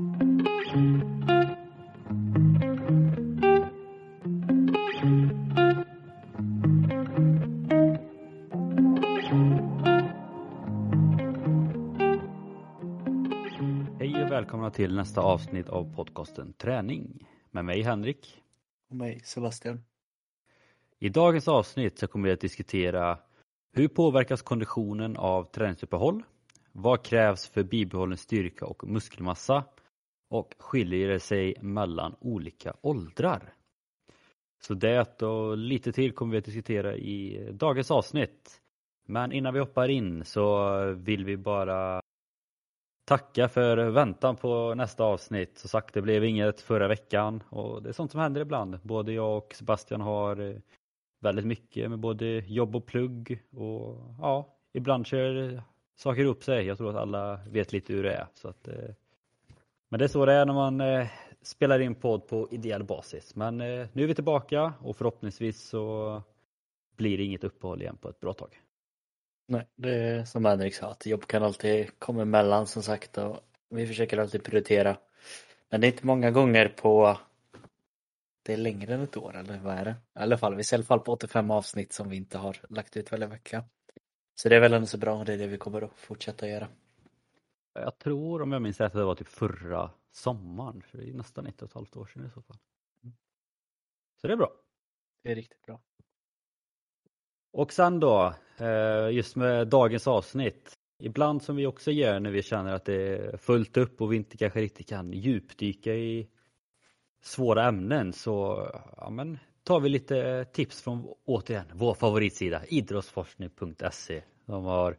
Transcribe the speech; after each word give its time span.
Hej 0.00 0.06
och 14.24 14.30
välkomna 14.30 14.70
till 14.70 14.94
nästa 14.94 15.20
avsnitt 15.20 15.68
av 15.68 15.94
podcasten 15.94 16.52
Träning 16.52 17.26
med 17.50 17.64
mig 17.64 17.82
Henrik. 17.82 18.42
Och 18.90 18.96
mig 18.96 19.20
Sebastian. 19.24 19.84
I 20.98 21.08
dagens 21.08 21.48
avsnitt 21.48 21.98
så 21.98 22.06
kommer 22.06 22.28
vi 22.28 22.34
att 22.34 22.40
diskutera 22.40 23.18
hur 23.72 23.88
påverkas 23.88 24.42
konditionen 24.42 25.16
av 25.16 25.44
träningsuppehåll? 25.44 26.22
Vad 26.72 27.02
krävs 27.02 27.48
för 27.48 27.62
bibehållen 27.62 28.18
styrka 28.18 28.66
och 28.66 28.88
muskelmassa? 28.88 29.64
Och 30.30 30.54
skiljer 30.58 31.08
det 31.08 31.20
sig 31.20 31.54
mellan 31.60 32.16
olika 32.20 32.74
åldrar? 32.80 33.54
Så 34.60 34.74
det 34.74 35.22
och 35.22 35.56
lite 35.56 35.92
till 35.92 36.12
kommer 36.12 36.32
vi 36.32 36.38
att 36.38 36.44
diskutera 36.44 36.96
i 36.96 37.48
dagens 37.52 37.90
avsnitt. 37.90 38.60
Men 39.06 39.32
innan 39.32 39.54
vi 39.54 39.60
hoppar 39.60 39.88
in 39.88 40.24
så 40.24 40.70
vill 40.92 41.24
vi 41.24 41.36
bara 41.36 42.00
tacka 43.04 43.48
för 43.48 43.90
väntan 43.90 44.36
på 44.36 44.74
nästa 44.74 45.04
avsnitt. 45.04 45.58
Som 45.58 45.68
sagt, 45.68 45.94
det 45.94 46.02
blev 46.02 46.24
inget 46.24 46.60
förra 46.60 46.88
veckan 46.88 47.42
och 47.48 47.82
det 47.82 47.88
är 47.88 47.92
sånt 47.92 48.10
som 48.10 48.20
händer 48.20 48.40
ibland. 48.40 48.78
Både 48.82 49.12
jag 49.12 49.36
och 49.36 49.54
Sebastian 49.54 50.00
har 50.00 50.40
eh, 50.40 50.56
väldigt 51.20 51.46
mycket 51.46 51.90
med 51.90 51.98
både 51.98 52.26
jobb 52.26 52.76
och 52.76 52.86
plugg 52.86 53.42
och 53.52 54.14
ja, 54.18 54.56
ibland 54.72 55.06
kör 55.06 55.62
saker 55.96 56.24
upp 56.24 56.44
sig. 56.44 56.66
Jag 56.66 56.78
tror 56.78 56.90
att 56.90 56.96
alla 56.96 57.40
vet 57.48 57.72
lite 57.72 57.92
hur 57.92 58.02
det 58.02 58.12
är. 58.12 58.26
Så 58.34 58.48
att, 58.48 58.68
eh, 58.68 58.90
men 59.90 59.98
det 59.98 60.04
är 60.04 60.08
så 60.08 60.26
det 60.26 60.32
är 60.32 60.46
när 60.46 60.54
man 60.54 60.80
eh, 60.80 61.06
spelar 61.42 61.80
in 61.80 61.94
podd 61.94 62.26
på 62.26 62.48
ideell 62.50 62.84
basis. 62.84 63.34
Men 63.34 63.60
eh, 63.60 63.86
nu 63.92 64.02
är 64.02 64.06
vi 64.06 64.14
tillbaka 64.14 64.72
och 64.80 64.96
förhoppningsvis 64.96 65.60
så 65.60 66.22
blir 66.96 67.18
det 67.18 67.24
inget 67.24 67.44
uppehåll 67.44 67.82
igen 67.82 67.96
på 67.96 68.08
ett 68.08 68.20
bra 68.20 68.32
tag. 68.32 68.60
Nej, 69.48 69.66
det 69.76 69.94
är 69.94 70.24
som 70.24 70.44
Henrik 70.44 70.74
sa, 70.74 70.90
att 70.90 71.06
jobb 71.06 71.26
kan 71.26 71.42
alltid 71.42 71.98
komma 71.98 72.22
emellan 72.22 72.66
som 72.66 72.82
sagt 72.82 73.18
och 73.18 73.40
vi 73.70 73.86
försöker 73.86 74.18
alltid 74.18 74.44
prioritera. 74.44 74.96
Men 75.70 75.80
det 75.80 75.86
är 75.86 75.92
inte 75.92 76.06
många 76.06 76.30
gånger 76.30 76.68
på 76.68 77.18
det 78.42 78.52
är 78.52 78.56
längre 78.56 78.94
än 78.94 79.02
ett 79.02 79.16
år 79.16 79.36
eller 79.36 79.58
vad 79.58 79.74
är 79.74 79.84
det? 79.84 79.90
I 79.90 79.94
alla 80.12 80.38
fall, 80.38 80.54
vi 80.54 80.64
ser 80.64 80.76
i 80.76 80.78
alla 80.78 80.84
fall 80.84 81.00
på 81.00 81.12
85 81.12 81.50
avsnitt 81.50 81.92
som 81.92 82.08
vi 82.08 82.16
inte 82.16 82.38
har 82.38 82.56
lagt 82.68 82.96
ut 82.96 83.10
varje 83.10 83.26
vecka. 83.26 83.64
Så 84.34 84.48
det 84.48 84.56
är 84.56 84.60
väl 84.60 84.72
ändå 84.72 84.86
så 84.86 84.98
bra 84.98 85.18
och 85.18 85.24
det 85.24 85.32
är 85.32 85.38
det 85.38 85.46
vi 85.46 85.58
kommer 85.58 85.82
att 85.82 85.92
fortsätta 85.96 86.48
göra. 86.48 86.68
Jag 87.72 87.98
tror, 87.98 88.42
om 88.42 88.52
jag 88.52 88.62
minns 88.62 88.80
rätt, 88.80 88.86
att 88.86 88.92
det 88.92 89.04
var 89.04 89.14
typ 89.14 89.28
förra 89.28 89.90
sommaren. 90.10 90.82
För 90.82 90.98
det 90.98 91.08
är 91.08 91.14
nästan 91.14 91.46
ett 91.46 91.62
och 91.62 91.68
ett 91.68 91.74
halvt 91.74 91.96
år 91.96 92.06
sedan 92.06 92.26
i 92.26 92.30
så 92.30 92.42
fall. 92.42 92.56
Så 94.20 94.26
det 94.26 94.32
är 94.32 94.36
bra. 94.36 94.52
Det 95.22 95.30
är 95.30 95.34
riktigt 95.34 95.62
bra. 95.62 95.80
Och 97.52 97.72
sen 97.72 98.00
då, 98.00 98.34
eh, 98.58 99.10
just 99.10 99.36
med 99.36 99.68
dagens 99.68 100.06
avsnitt. 100.06 100.72
Ibland 101.02 101.42
som 101.42 101.56
vi 101.56 101.66
också 101.66 101.90
gör 101.90 102.20
när 102.20 102.30
vi 102.30 102.42
känner 102.42 102.72
att 102.72 102.84
det 102.84 102.94
är 102.94 103.36
fullt 103.36 103.76
upp 103.76 104.00
och 104.00 104.12
vi 104.12 104.16
inte 104.16 104.36
kanske 104.36 104.60
riktigt 104.60 104.88
kan 104.88 105.12
djupdyka 105.12 105.94
i 105.94 106.28
svåra 107.22 107.68
ämnen 107.68 108.12
så 108.12 108.68
ja, 108.96 109.10
men, 109.10 109.38
tar 109.62 109.80
vi 109.80 109.88
lite 109.88 110.44
tips 110.44 110.82
från 110.82 111.14
återigen 111.24 111.66
vår 111.74 111.94
favoritsida 111.94 112.66
idrottsforskning.se. 112.66 114.22
De 114.44 114.64
har 114.64 114.96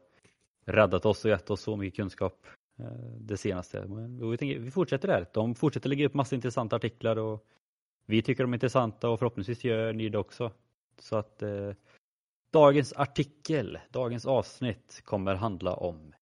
räddat 0.66 1.06
oss 1.06 1.26
och 1.26 1.32
gett 1.32 1.50
oss 1.50 1.62
så 1.62 1.78
mycket 1.78 1.98
kunskap 1.98 2.48
Eh, 2.82 2.88
det 3.20 3.38
senaste. 3.38 3.86
Men 3.88 4.32
vi, 4.32 4.38
tänker, 4.38 4.60
vi 4.60 4.72
fortsätter 4.72 5.08
där. 5.08 5.28
De 5.34 5.56
fortsätter 5.56 5.90
lägga 5.90 6.06
upp 6.06 6.14
massa 6.14 6.36
intressanta 6.36 6.76
artiklar 6.76 7.16
och 7.16 7.46
vi 8.06 8.22
tycker 8.22 8.44
de 8.44 8.52
är 8.54 8.56
intressanta 8.56 9.10
och 9.10 9.20
förhoppningsvis 9.20 9.64
gör 9.64 9.94
ni 9.94 10.10
det 10.10 10.18
också. 10.18 10.52
Så 11.00 11.16
att 11.16 11.42
eh, 11.42 11.72
Dagens 12.52 12.94
artikel, 12.94 13.80
dagens 13.90 14.26
avsnitt 14.26 15.02
kommer 15.06 15.36
handla 15.36 15.74
om 15.74 16.14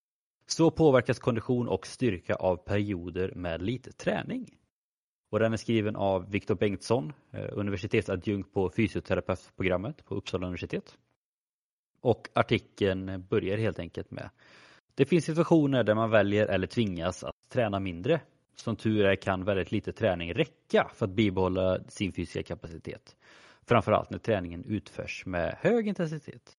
Så 0.45 0.71
påverkas 0.71 1.19
kondition 1.19 1.67
och 1.67 1.87
styrka 1.87 2.35
av 2.35 2.55
perioder 2.55 3.31
med 3.35 3.61
lite 3.61 3.91
träning. 3.91 4.57
Och 5.31 5.39
den 5.39 5.53
är 5.53 5.57
skriven 5.57 5.95
av 5.95 6.31
Viktor 6.31 6.55
Bengtsson, 6.55 7.13
eh, 7.31 7.49
universitetsadjunkt 7.51 8.53
på 8.53 8.69
fysioterapeutprogrammet 8.69 10.05
på 10.05 10.15
Uppsala 10.15 10.47
universitet. 10.47 10.97
Och 12.01 12.29
artikeln 12.33 13.25
börjar 13.29 13.57
helt 13.57 13.79
enkelt 13.79 14.11
med 14.11 14.29
det 14.99 15.05
finns 15.05 15.25
situationer 15.25 15.83
där 15.83 15.95
man 15.95 16.09
väljer 16.09 16.47
eller 16.47 16.67
tvingas 16.67 17.23
att 17.23 17.35
träna 17.49 17.79
mindre. 17.79 18.21
Som 18.55 18.75
tur 18.75 19.05
är 19.05 19.15
kan 19.15 19.43
väldigt 19.43 19.71
lite 19.71 19.93
träning 19.93 20.33
räcka 20.33 20.91
för 20.93 21.05
att 21.05 21.11
bibehålla 21.11 21.79
sin 21.87 22.13
fysiska 22.13 22.43
kapacitet. 22.43 23.15
Framförallt 23.67 24.09
när 24.09 24.17
träningen 24.17 24.63
utförs 24.63 25.25
med 25.25 25.57
hög 25.59 25.87
intensitet. 25.87 26.51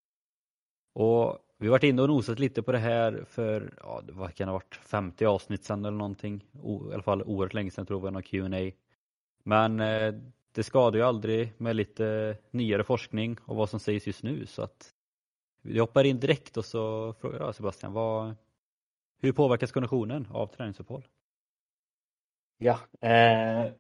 Och 0.95 1.39
vi 1.59 1.67
har 1.67 1.71
varit 1.71 1.85
inne 1.85 2.03
och 2.03 2.09
nosat 2.09 2.39
lite 2.39 2.63
på 2.63 2.73
det 2.73 2.79
här 2.79 3.25
för, 3.29 3.75
ja, 3.83 4.03
vad 4.09 4.35
kan 4.35 4.47
det 4.47 4.53
ha 4.53 4.59
varit, 4.59 4.75
50 4.75 5.25
avsnitt 5.25 5.65
sedan 5.65 5.85
eller 5.85 5.99
någonting. 5.99 6.45
O, 6.53 6.91
I 6.91 6.95
alla 6.95 7.03
fall 7.03 7.23
oerhört 7.23 7.55
länge 7.55 7.71
sedan 7.71 7.87
tror 7.87 8.05
jag 8.05 8.13
någon 8.13 8.23
Q&A. 8.23 8.71
Men 9.45 9.81
eh, 9.81 10.15
det 10.53 10.63
skadar 10.63 10.99
ju 10.99 11.05
aldrig 11.05 11.53
med 11.57 11.77
lite 11.77 12.37
nyare 12.51 12.85
forskning 12.85 13.37
och 13.45 13.57
vad 13.57 13.71
som 13.71 13.81
sägs 13.81 14.07
just 14.07 14.23
nu 14.23 14.47
så 14.47 14.63
att 14.63 14.95
vi 15.63 15.79
hoppar 15.79 16.05
in 16.05 16.21
direkt 16.21 16.57
och 16.57 16.65
så 16.65 17.15
frågar 17.21 17.41
jag 17.41 17.55
Sebastian, 17.55 17.93
vad, 17.93 18.35
hur 19.23 19.33
påverkas 19.33 19.73
konditionen 19.73 20.29
av 20.31 20.47
träningsuppehåll? 20.47 21.07
Ja, 22.59 22.79
eh, 23.01 23.73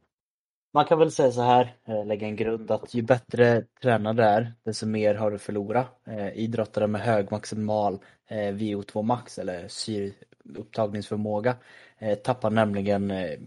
man 0.73 0.85
kan 0.85 0.99
väl 0.99 1.11
säga 1.11 1.33
så 1.33 1.43
här, 1.43 1.77
eh, 1.85 2.07
lägga 2.07 2.27
en 2.27 2.37
grund 2.37 2.71
att 2.71 2.95
ju 2.95 3.03
bättre 3.03 3.65
tränad 3.83 4.17
du 4.17 4.23
är, 4.23 4.55
desto 4.63 4.87
mer 4.87 5.15
har 5.15 5.31
du 5.31 5.39
förlorat. 5.39 5.87
Eh, 6.05 6.39
idrottare 6.39 6.87
med 6.87 7.01
hög 7.01 7.31
maximal 7.31 7.99
eh, 8.27 8.55
VO2 8.55 9.03
max 9.03 9.39
eller 9.39 9.69
syreupptagningsförmåga 9.69 11.57
eh, 11.99 12.19
tappar 12.19 12.51
nämligen 12.51 13.11
eh, 13.11 13.39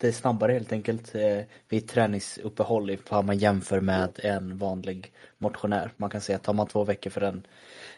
det 0.00 0.08
är 0.08 0.12
snabbare 0.12 0.52
helt 0.52 0.72
enkelt 0.72 1.14
eh, 1.14 1.40
vid 1.68 1.88
träningsuppehåll 1.88 2.90
ifall 2.90 3.24
man 3.24 3.38
jämför 3.38 3.80
med 3.80 4.20
en 4.22 4.58
vanlig 4.58 5.12
motionär. 5.38 5.92
Man 5.96 6.10
kan 6.10 6.20
säga 6.20 6.36
att 6.36 6.42
tar 6.42 6.52
man 6.52 6.66
två 6.66 6.84
veckor 6.84 7.10
för 7.10 7.20
en 7.20 7.46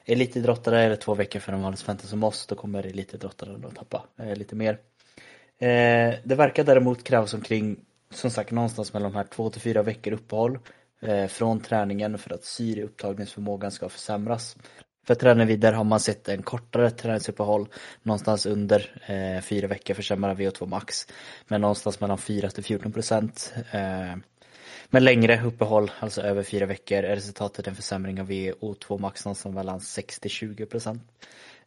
elitidrottare 0.04 0.82
eller 0.82 0.96
två 0.96 1.14
veckor 1.14 1.40
för 1.40 1.52
en 1.52 1.62
vanlig 1.62 1.78
svensk 1.78 2.04
som 2.04 2.24
oss, 2.24 2.46
då 2.46 2.54
kommer 2.54 2.86
elitidrottaren 2.86 3.64
att 3.64 3.76
tappa 3.76 4.04
eh, 4.18 4.36
lite 4.36 4.56
mer. 4.56 4.78
Eh, 5.58 6.14
det 6.24 6.34
verkar 6.36 6.64
däremot 6.64 7.04
krävas 7.04 7.34
omkring 7.34 7.76
som 8.10 8.30
sagt 8.30 8.50
någonstans 8.50 8.92
mellan 8.92 9.12
de 9.12 9.16
här 9.18 9.24
två 9.24 9.50
till 9.50 9.60
fyra 9.60 9.82
veckor 9.82 10.12
uppehåll 10.12 10.58
eh, 11.00 11.26
från 11.26 11.60
träningen 11.60 12.18
för 12.18 12.34
att 12.34 12.44
syreupptagningsförmågan 12.44 13.70
ska 13.70 13.88
försämras. 13.88 14.56
För 15.04 15.12
att 15.12 15.20
träna 15.20 15.44
vidare 15.44 15.76
har 15.76 15.84
man 15.84 16.00
sett 16.00 16.28
en 16.28 16.42
kortare 16.42 16.90
träningsuppehåll, 16.90 17.68
någonstans 18.02 18.46
under 18.46 19.00
eh, 19.06 19.42
fyra 19.42 19.66
veckor 19.66 19.94
försämrar 19.94 20.34
VO2 20.34 20.66
max, 20.66 21.06
men 21.48 21.60
någonstans 21.60 22.00
mellan 22.00 22.18
4 22.18 22.50
till 22.50 22.64
14 22.64 22.92
procent. 22.92 23.54
Eh, 23.70 24.16
med 24.90 25.02
längre 25.02 25.42
uppehåll, 25.44 25.90
alltså 26.00 26.22
över 26.22 26.42
fyra 26.42 26.66
veckor, 26.66 26.98
är 26.98 27.16
resultatet 27.16 27.66
en 27.66 27.74
försämring 27.74 28.20
av 28.20 28.30
VO2 28.30 29.00
max 29.00 29.24
någonstans 29.24 29.54
mellan 29.54 29.80
6 29.80 30.20
till 30.20 30.30
20 30.30 30.66
procent. 30.66 31.02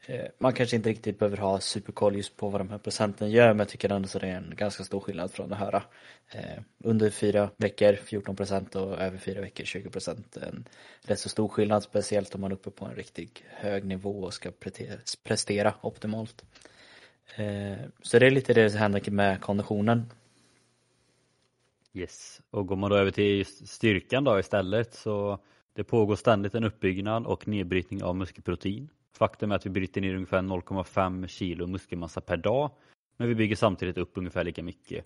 Eh, 0.07 0.25
man 0.37 0.53
kanske 0.53 0.75
inte 0.75 0.89
riktigt 0.89 1.19
behöver 1.19 1.37
ha 1.37 1.59
superkoll 1.59 2.15
just 2.15 2.37
på 2.37 2.49
vad 2.49 2.61
de 2.61 2.69
här 2.69 2.77
procenten 2.77 3.31
gör 3.31 3.47
men 3.47 3.59
jag 3.59 3.69
tycker 3.69 3.91
ändå 3.91 4.07
så 4.07 4.19
det 4.19 4.27
är 4.27 4.37
en 4.37 4.53
ganska 4.55 4.83
stor 4.83 4.99
skillnad 4.99 5.31
från 5.31 5.53
att 5.53 5.59
höra. 5.59 5.83
Eh, 6.31 6.61
under 6.83 7.09
fyra 7.09 7.49
veckor 7.57 7.93
14 7.93 8.35
procent 8.35 8.75
och 8.75 9.01
över 9.01 9.17
fyra 9.17 9.41
veckor 9.41 9.63
20 9.63 9.89
procent. 9.89 10.37
En 10.37 10.67
rätt 11.01 11.19
så 11.19 11.29
stor 11.29 11.47
skillnad 11.47 11.83
speciellt 11.83 12.35
om 12.35 12.41
man 12.41 12.51
är 12.51 12.55
uppe 12.55 12.71
på 12.71 12.85
en 12.85 12.95
riktigt 12.95 13.43
hög 13.47 13.85
nivå 13.85 14.23
och 14.23 14.33
ska 14.33 14.51
prestera 15.23 15.73
optimalt. 15.81 16.45
Eh, 17.35 17.77
så 18.01 18.19
det 18.19 18.25
är 18.25 18.31
lite 18.31 18.53
det 18.53 18.69
som 18.69 18.79
händer 18.79 19.11
med 19.11 19.41
konditionen. 19.41 20.11
Yes, 21.93 22.41
och 22.49 22.67
går 22.67 22.75
man 22.75 22.89
då 22.89 22.97
över 22.97 23.11
till 23.11 23.45
styrkan 23.45 24.23
då 24.23 24.39
istället 24.39 24.93
så 24.93 25.39
det 25.73 25.83
pågår 25.83 26.15
ständigt 26.15 26.55
en 26.55 26.63
uppbyggnad 26.63 27.25
och 27.25 27.47
nedbrytning 27.47 28.03
av 28.03 28.15
muskelprotein 28.15 28.89
Faktum 29.17 29.51
är 29.51 29.55
att 29.55 29.65
vi 29.65 29.69
bryter 29.69 30.01
ner 30.01 30.15
ungefär 30.15 30.41
0,5 30.41 31.27
kilo 31.27 31.67
muskelmassa 31.67 32.21
per 32.21 32.37
dag, 32.37 32.71
men 33.17 33.27
vi 33.27 33.35
bygger 33.35 33.55
samtidigt 33.55 33.97
upp 33.97 34.17
ungefär 34.17 34.43
lika 34.43 34.63
mycket. 34.63 35.05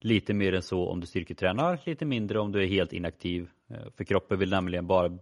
Lite 0.00 0.34
mer 0.34 0.52
än 0.52 0.62
så 0.62 0.88
om 0.88 1.00
du 1.00 1.06
styrketränar, 1.06 1.80
lite 1.84 2.04
mindre 2.04 2.40
om 2.40 2.52
du 2.52 2.62
är 2.62 2.66
helt 2.66 2.92
inaktiv. 2.92 3.50
Eh, 3.70 3.90
för 3.96 4.04
kroppen 4.04 4.38
vill 4.38 4.50
nämligen 4.50 4.86
bara 4.86 5.18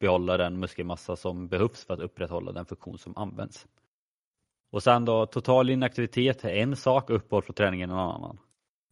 behålla 0.00 0.36
den 0.36 0.60
muskelmassa 0.60 1.16
som 1.16 1.48
behövs 1.48 1.84
för 1.84 1.94
att 1.94 2.00
upprätthålla 2.00 2.52
den 2.52 2.66
funktion 2.66 2.98
som 2.98 3.16
används. 3.16 3.66
Och 4.70 4.82
sen 4.82 5.04
då, 5.04 5.26
total 5.26 5.70
inaktivitet 5.70 6.44
är 6.44 6.48
en 6.48 6.76
sak, 6.76 7.10
uppehåll 7.10 7.42
från 7.42 7.54
träningen 7.54 7.90
en 7.90 7.96
annan. 7.96 8.38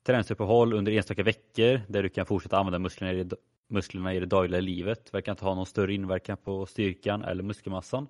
Träningsuppehåll 0.06 0.72
under 0.72 0.92
enstaka 0.92 1.22
veckor 1.22 1.80
där 1.88 2.02
du 2.02 2.08
kan 2.08 2.26
fortsätta 2.26 2.58
använda 2.58 2.78
musklerna 2.78 3.12
i, 3.12 3.30
musklerna 3.68 4.14
i 4.14 4.20
det 4.20 4.26
dagliga 4.26 4.60
livet 4.60 5.14
verkar 5.14 5.32
inte 5.32 5.44
ha 5.44 5.54
någon 5.54 5.66
större 5.66 5.94
inverkan 5.94 6.36
på 6.36 6.66
styrkan 6.66 7.24
eller 7.24 7.42
muskelmassan. 7.42 8.08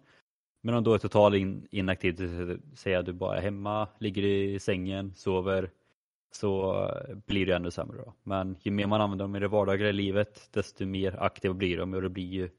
Men 0.63 0.75
om 0.75 0.85
du 0.85 0.95
är 0.95 0.99
totalt 0.99 1.37
in, 1.37 1.69
inaktiv, 1.71 2.17
säger 2.75 2.99
att 2.99 3.07
du 3.07 3.13
bara 3.13 3.39
är 3.39 3.43
hemma, 3.43 3.89
ligger 3.99 4.23
i 4.23 4.59
sängen, 4.59 5.15
sover, 5.15 5.71
så 6.31 6.89
blir 7.27 7.47
det 7.47 7.57
ännu 7.57 7.71
sämre 7.71 7.97
då. 7.97 8.15
Men 8.23 8.57
ju 8.61 8.71
mer 8.71 8.87
man 8.87 9.01
använder 9.01 9.25
dem 9.25 9.37
i 9.37 9.41
det 9.41 9.49
vardagliga 9.49 9.93
livet 9.93 10.49
desto 10.53 10.87
mer 10.87 11.23
aktiva 11.23 11.55
blir 11.55 11.79
de 11.79 11.95
och 11.95 12.03
det 12.03 12.09
blir 12.09 12.33
ju 12.33 12.51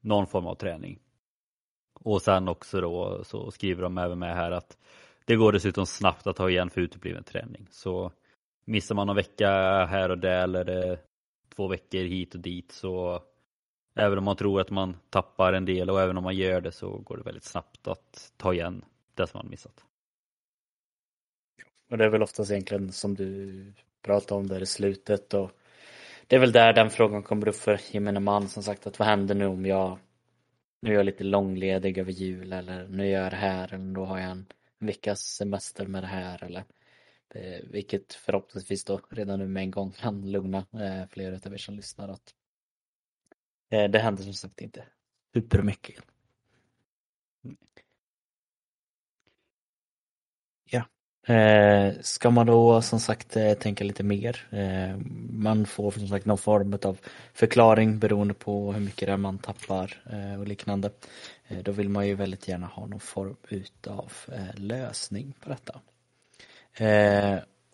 någon 0.00 0.26
form 0.26 0.46
av 0.46 0.54
träning. 0.54 0.98
Och 2.00 2.22
sen 2.22 2.48
också 2.48 2.80
då 2.80 3.24
så 3.24 3.50
skriver 3.50 3.82
de 3.82 3.98
även 3.98 4.18
med 4.18 4.34
här 4.34 4.50
att 4.50 4.78
det 5.24 5.36
går 5.36 5.52
dessutom 5.52 5.86
snabbt 5.86 6.26
att 6.26 6.36
ta 6.36 6.50
igen 6.50 6.70
för 6.70 6.80
utebliven 6.80 7.24
träning. 7.24 7.66
Så 7.70 8.12
missar 8.64 8.94
man 8.94 9.06
någon 9.06 9.16
vecka 9.16 9.48
här 9.84 10.08
och 10.08 10.18
där 10.18 10.42
eller 10.42 10.98
två 11.56 11.68
veckor 11.68 11.98
hit 11.98 12.34
och 12.34 12.40
dit 12.40 12.72
så 12.72 13.22
även 13.94 14.18
om 14.18 14.24
man 14.24 14.36
tror 14.36 14.60
att 14.60 14.70
man 14.70 14.96
tappar 15.10 15.52
en 15.52 15.64
del 15.64 15.90
och 15.90 16.00
även 16.00 16.16
om 16.16 16.24
man 16.24 16.36
gör 16.36 16.60
det 16.60 16.72
så 16.72 16.98
går 16.98 17.16
det 17.16 17.22
väldigt 17.22 17.44
snabbt 17.44 17.88
att 17.88 18.32
ta 18.36 18.54
igen 18.54 18.84
det 19.14 19.26
som 19.26 19.38
man 19.38 19.50
missat. 19.50 19.84
Och 21.90 21.98
det 21.98 22.04
är 22.04 22.08
väl 22.08 22.22
oftast 22.22 22.50
egentligen 22.50 22.92
som 22.92 23.14
du 23.14 23.72
pratade 24.02 24.40
om 24.40 24.46
där 24.46 24.62
i 24.62 24.66
slutet 24.66 25.34
och 25.34 25.50
det 26.26 26.36
är 26.36 26.40
väl 26.40 26.52
där 26.52 26.72
den 26.72 26.90
frågan 26.90 27.22
kommer 27.22 27.48
upp 27.48 27.56
för 27.56 27.80
gemene 27.90 28.20
man 28.20 28.48
som 28.48 28.62
sagt 28.62 28.86
att 28.86 28.98
vad 28.98 29.08
händer 29.08 29.34
nu 29.34 29.46
om 29.46 29.66
jag 29.66 29.98
nu 30.82 30.90
är 30.90 30.94
jag 30.94 31.06
lite 31.06 31.24
långledig 31.24 31.98
över 31.98 32.12
jul 32.12 32.52
eller 32.52 32.88
nu 32.88 33.08
gör 33.08 33.22
jag 33.22 33.32
det 33.32 33.36
här 33.36 33.74
eller 33.74 33.94
då 33.94 34.04
har 34.04 34.18
jag 34.18 34.30
en 34.30 34.46
veckas 34.78 35.20
semester 35.20 35.86
med 35.86 36.02
det 36.02 36.06
här 36.06 36.44
eller 36.44 36.64
eh, 37.34 37.64
vilket 37.70 38.14
förhoppningsvis 38.14 38.84
då 38.84 39.00
redan 39.10 39.38
nu 39.38 39.46
med 39.48 39.62
en 39.62 39.70
gång 39.70 39.90
kan 39.90 40.30
lugna 40.32 40.58
eh, 40.58 40.64
fler 40.72 41.06
flera 41.08 41.40
av 41.46 41.52
er 41.52 41.58
som 41.58 41.74
lyssnar 41.74 42.08
att 42.08 42.34
det 43.68 43.98
händer 43.98 44.22
som 44.22 44.34
sagt 44.34 44.60
inte 44.60 44.84
supermycket. 45.34 46.04
Ja. 50.70 50.84
Eh, 51.34 51.94
ska 52.00 52.30
man 52.30 52.46
då 52.46 52.82
som 52.82 53.00
sagt 53.00 53.36
eh, 53.36 53.54
tänka 53.54 53.84
lite 53.84 54.02
mer? 54.02 54.46
Eh, 54.50 54.96
man 55.30 55.66
får 55.66 55.90
som 55.90 56.08
sagt 56.08 56.26
någon 56.26 56.38
form 56.38 56.78
av 56.82 56.98
förklaring 57.34 57.98
beroende 57.98 58.34
på 58.34 58.72
hur 58.72 58.80
mycket 58.80 59.06
det 59.06 59.12
är 59.12 59.16
man 59.16 59.38
tappar 59.38 60.02
eh, 60.12 60.40
och 60.40 60.48
liknande. 60.48 60.90
Eh, 61.48 61.58
då 61.58 61.72
vill 61.72 61.88
man 61.88 62.06
ju 62.06 62.14
väldigt 62.14 62.48
gärna 62.48 62.66
ha 62.66 62.86
någon 62.86 63.00
form 63.00 63.36
utav 63.48 64.12
eh, 64.32 64.54
lösning 64.54 65.34
på 65.40 65.48
detta 65.48 65.80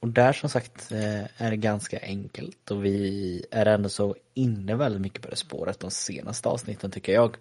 och 0.00 0.08
där 0.08 0.32
som 0.32 0.48
sagt 0.48 0.92
eh, 0.92 1.42
är 1.42 1.50
det 1.50 1.56
ganska 1.56 1.98
enkelt 2.02 2.70
och 2.70 2.84
vi 2.84 3.44
är 3.50 3.66
ändå 3.66 3.88
så 3.88 4.16
inne 4.34 4.76
väldigt 4.76 5.02
mycket 5.02 5.22
på 5.22 5.30
det 5.30 5.36
spåret 5.36 5.80
de 5.80 5.90
senaste 5.90 6.48
avsnitten 6.48 6.90
tycker 6.90 7.12
jag. 7.12 7.36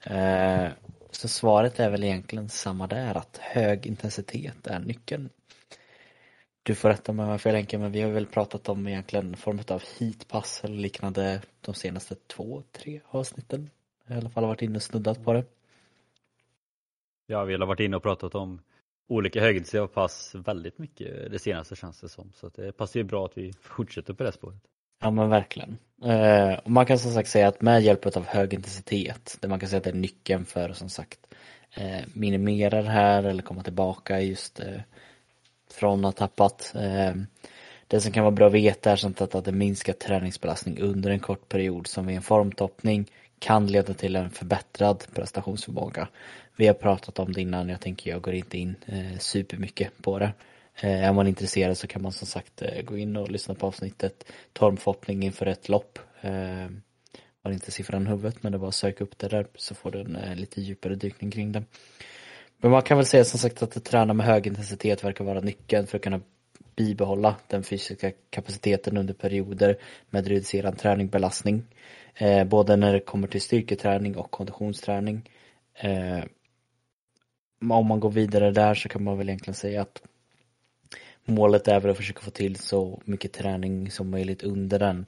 Eh, 0.00 0.68
så 1.10 1.28
svaret 1.28 1.80
är 1.80 1.90
väl 1.90 2.04
egentligen 2.04 2.48
samma 2.48 2.86
där, 2.86 3.14
att 3.14 3.36
hög 3.42 3.86
intensitet 3.86 4.66
är 4.66 4.78
nyckeln. 4.78 5.28
Du 6.62 6.74
får 6.74 6.88
rätta 6.88 7.12
mig 7.12 7.24
om 7.24 7.30
jag 7.30 7.40
fel 7.40 7.54
Henke, 7.54 7.78
men 7.78 7.92
vi 7.92 8.00
har 8.00 8.10
väl 8.10 8.26
pratat 8.26 8.68
om 8.68 8.88
egentligen 8.88 9.36
form 9.36 9.60
av 9.68 9.82
heatpass 9.98 10.64
eller 10.64 10.76
liknande 10.76 11.42
de 11.60 11.74
senaste 11.74 12.14
två, 12.14 12.62
tre 12.72 13.00
avsnitten. 13.08 13.70
I 14.08 14.12
alla 14.12 14.30
fall 14.30 14.44
har 14.44 14.48
varit 14.48 14.62
inne 14.62 14.76
och 14.76 14.82
snuddat 14.82 15.24
på 15.24 15.32
det. 15.32 15.44
Ja, 17.26 17.44
vi 17.44 17.52
har 17.52 17.66
varit 17.66 17.80
inne 17.80 17.96
och 17.96 18.02
pratat 18.02 18.34
om 18.34 18.60
olika 19.08 19.40
högintensiva 19.40 19.86
pass 19.86 20.34
väldigt 20.34 20.78
mycket 20.78 21.30
det 21.30 21.38
senaste 21.38 21.76
känns 21.76 22.00
det 22.00 22.08
som. 22.08 22.32
Så 22.34 22.48
det 22.48 22.72
passar 22.72 23.00
ju 23.00 23.04
bra 23.04 23.24
att 23.24 23.38
vi 23.38 23.52
fortsätter 23.60 24.14
på 24.14 24.24
det 24.24 24.32
spåret. 24.32 24.58
Ja 25.00 25.10
men 25.10 25.28
verkligen. 25.28 25.78
Eh, 26.04 26.58
och 26.58 26.70
man 26.70 26.86
kan 26.86 26.98
som 26.98 27.12
sagt 27.12 27.28
säga 27.28 27.48
att 27.48 27.62
med 27.62 27.82
hjälp 27.82 28.06
av 28.06 28.26
hög 28.26 28.54
intensitet, 28.54 29.38
det 29.40 29.48
man 29.48 29.60
kan 29.60 29.68
säga 29.68 29.78
att 29.78 29.84
det 29.84 29.90
är 29.90 29.94
nyckeln 29.94 30.44
för 30.44 30.72
som 30.72 30.88
sagt 30.88 31.20
eh, 31.76 32.00
minimera 32.14 32.82
det 32.82 32.90
här 32.90 33.22
eller 33.22 33.42
komma 33.42 33.62
tillbaka 33.62 34.20
just 34.20 34.60
eh, 34.60 34.80
från 35.70 36.04
att 36.04 36.18
ha 36.18 36.28
tappat. 36.28 36.72
Eh, 36.74 37.14
det 37.88 38.00
som 38.00 38.12
kan 38.12 38.24
vara 38.24 38.34
bra 38.34 38.46
att 38.46 38.52
veta 38.52 38.92
är 38.92 38.96
sånt 38.96 39.20
att, 39.20 39.34
att 39.34 39.48
en 39.48 39.58
minskad 39.58 39.98
träningsbelastning 39.98 40.78
under 40.80 41.10
en 41.10 41.20
kort 41.20 41.48
period 41.48 41.86
som 41.86 42.06
vid 42.06 42.16
en 42.16 42.22
formtoppning 42.22 43.10
kan 43.38 43.66
leda 43.66 43.94
till 43.94 44.16
en 44.16 44.30
förbättrad 44.30 45.04
prestationsförmåga. 45.14 46.08
Vi 46.56 46.66
har 46.66 46.74
pratat 46.74 47.18
om 47.18 47.32
det 47.32 47.40
innan, 47.40 47.68
jag 47.68 47.80
tänker 47.80 48.10
jag 48.10 48.22
går 48.22 48.34
inte 48.34 48.58
in 48.58 48.74
eh, 48.86 49.18
supermycket 49.18 50.02
på 50.02 50.18
det. 50.18 50.32
Eh, 50.80 51.04
är 51.04 51.12
man 51.12 51.26
intresserad 51.26 51.78
så 51.78 51.86
kan 51.86 52.02
man 52.02 52.12
som 52.12 52.26
sagt 52.26 52.62
eh, 52.62 52.82
gå 52.82 52.98
in 52.98 53.16
och 53.16 53.30
lyssna 53.30 53.54
på 53.54 53.66
avsnittet 53.66 54.24
Tormfoppning 54.52 55.22
inför 55.22 55.46
ett 55.46 55.68
lopp. 55.68 55.98
Eh, 56.20 56.66
har 57.42 57.52
inte 57.52 57.70
siffran 57.70 58.06
i 58.06 58.10
huvudet 58.10 58.42
men 58.42 58.52
det 58.52 58.58
var 58.58 58.68
att 58.68 58.74
söka 58.74 59.04
upp 59.04 59.18
det 59.18 59.28
där 59.28 59.46
så 59.54 59.74
får 59.74 59.90
du 59.90 60.00
en 60.00 60.16
eh, 60.16 60.36
lite 60.36 60.60
djupare 60.60 60.94
dykning 60.94 61.30
kring 61.30 61.52
det. 61.52 61.62
Men 62.58 62.70
man 62.70 62.82
kan 62.82 62.96
väl 62.96 63.06
säga 63.06 63.24
som 63.24 63.38
sagt 63.38 63.62
att 63.62 63.76
att 63.76 63.84
träna 63.84 64.14
med 64.14 64.26
hög 64.26 64.46
intensitet 64.46 65.04
verkar 65.04 65.24
vara 65.24 65.40
nyckeln 65.40 65.86
för 65.86 65.96
att 65.98 66.04
kunna 66.04 66.20
bibehålla 66.76 67.36
den 67.46 67.62
fysiska 67.62 68.12
kapaciteten 68.30 68.96
under 68.96 69.14
perioder 69.14 69.76
med 70.10 70.26
reducerad 70.26 70.78
träningbelastning. 70.78 71.64
Eh, 72.14 72.44
både 72.44 72.76
när 72.76 72.92
det 72.92 73.00
kommer 73.00 73.28
till 73.28 73.40
styrketräning 73.40 74.16
och 74.16 74.30
konditionsträning. 74.30 75.30
Eh, 75.74 76.24
om 77.60 77.86
man 77.86 78.00
går 78.00 78.10
vidare 78.10 78.50
där 78.50 78.74
så 78.74 78.88
kan 78.88 79.04
man 79.04 79.18
väl 79.18 79.28
egentligen 79.28 79.54
säga 79.54 79.82
att 79.82 80.02
Målet 81.28 81.68
är 81.68 81.80
väl 81.80 81.90
att 81.90 81.96
försöka 81.96 82.20
få 82.20 82.30
till 82.30 82.56
så 82.56 83.00
mycket 83.04 83.32
träning 83.32 83.90
som 83.90 84.10
möjligt 84.10 84.42
under 84.42 84.78
den 84.78 85.06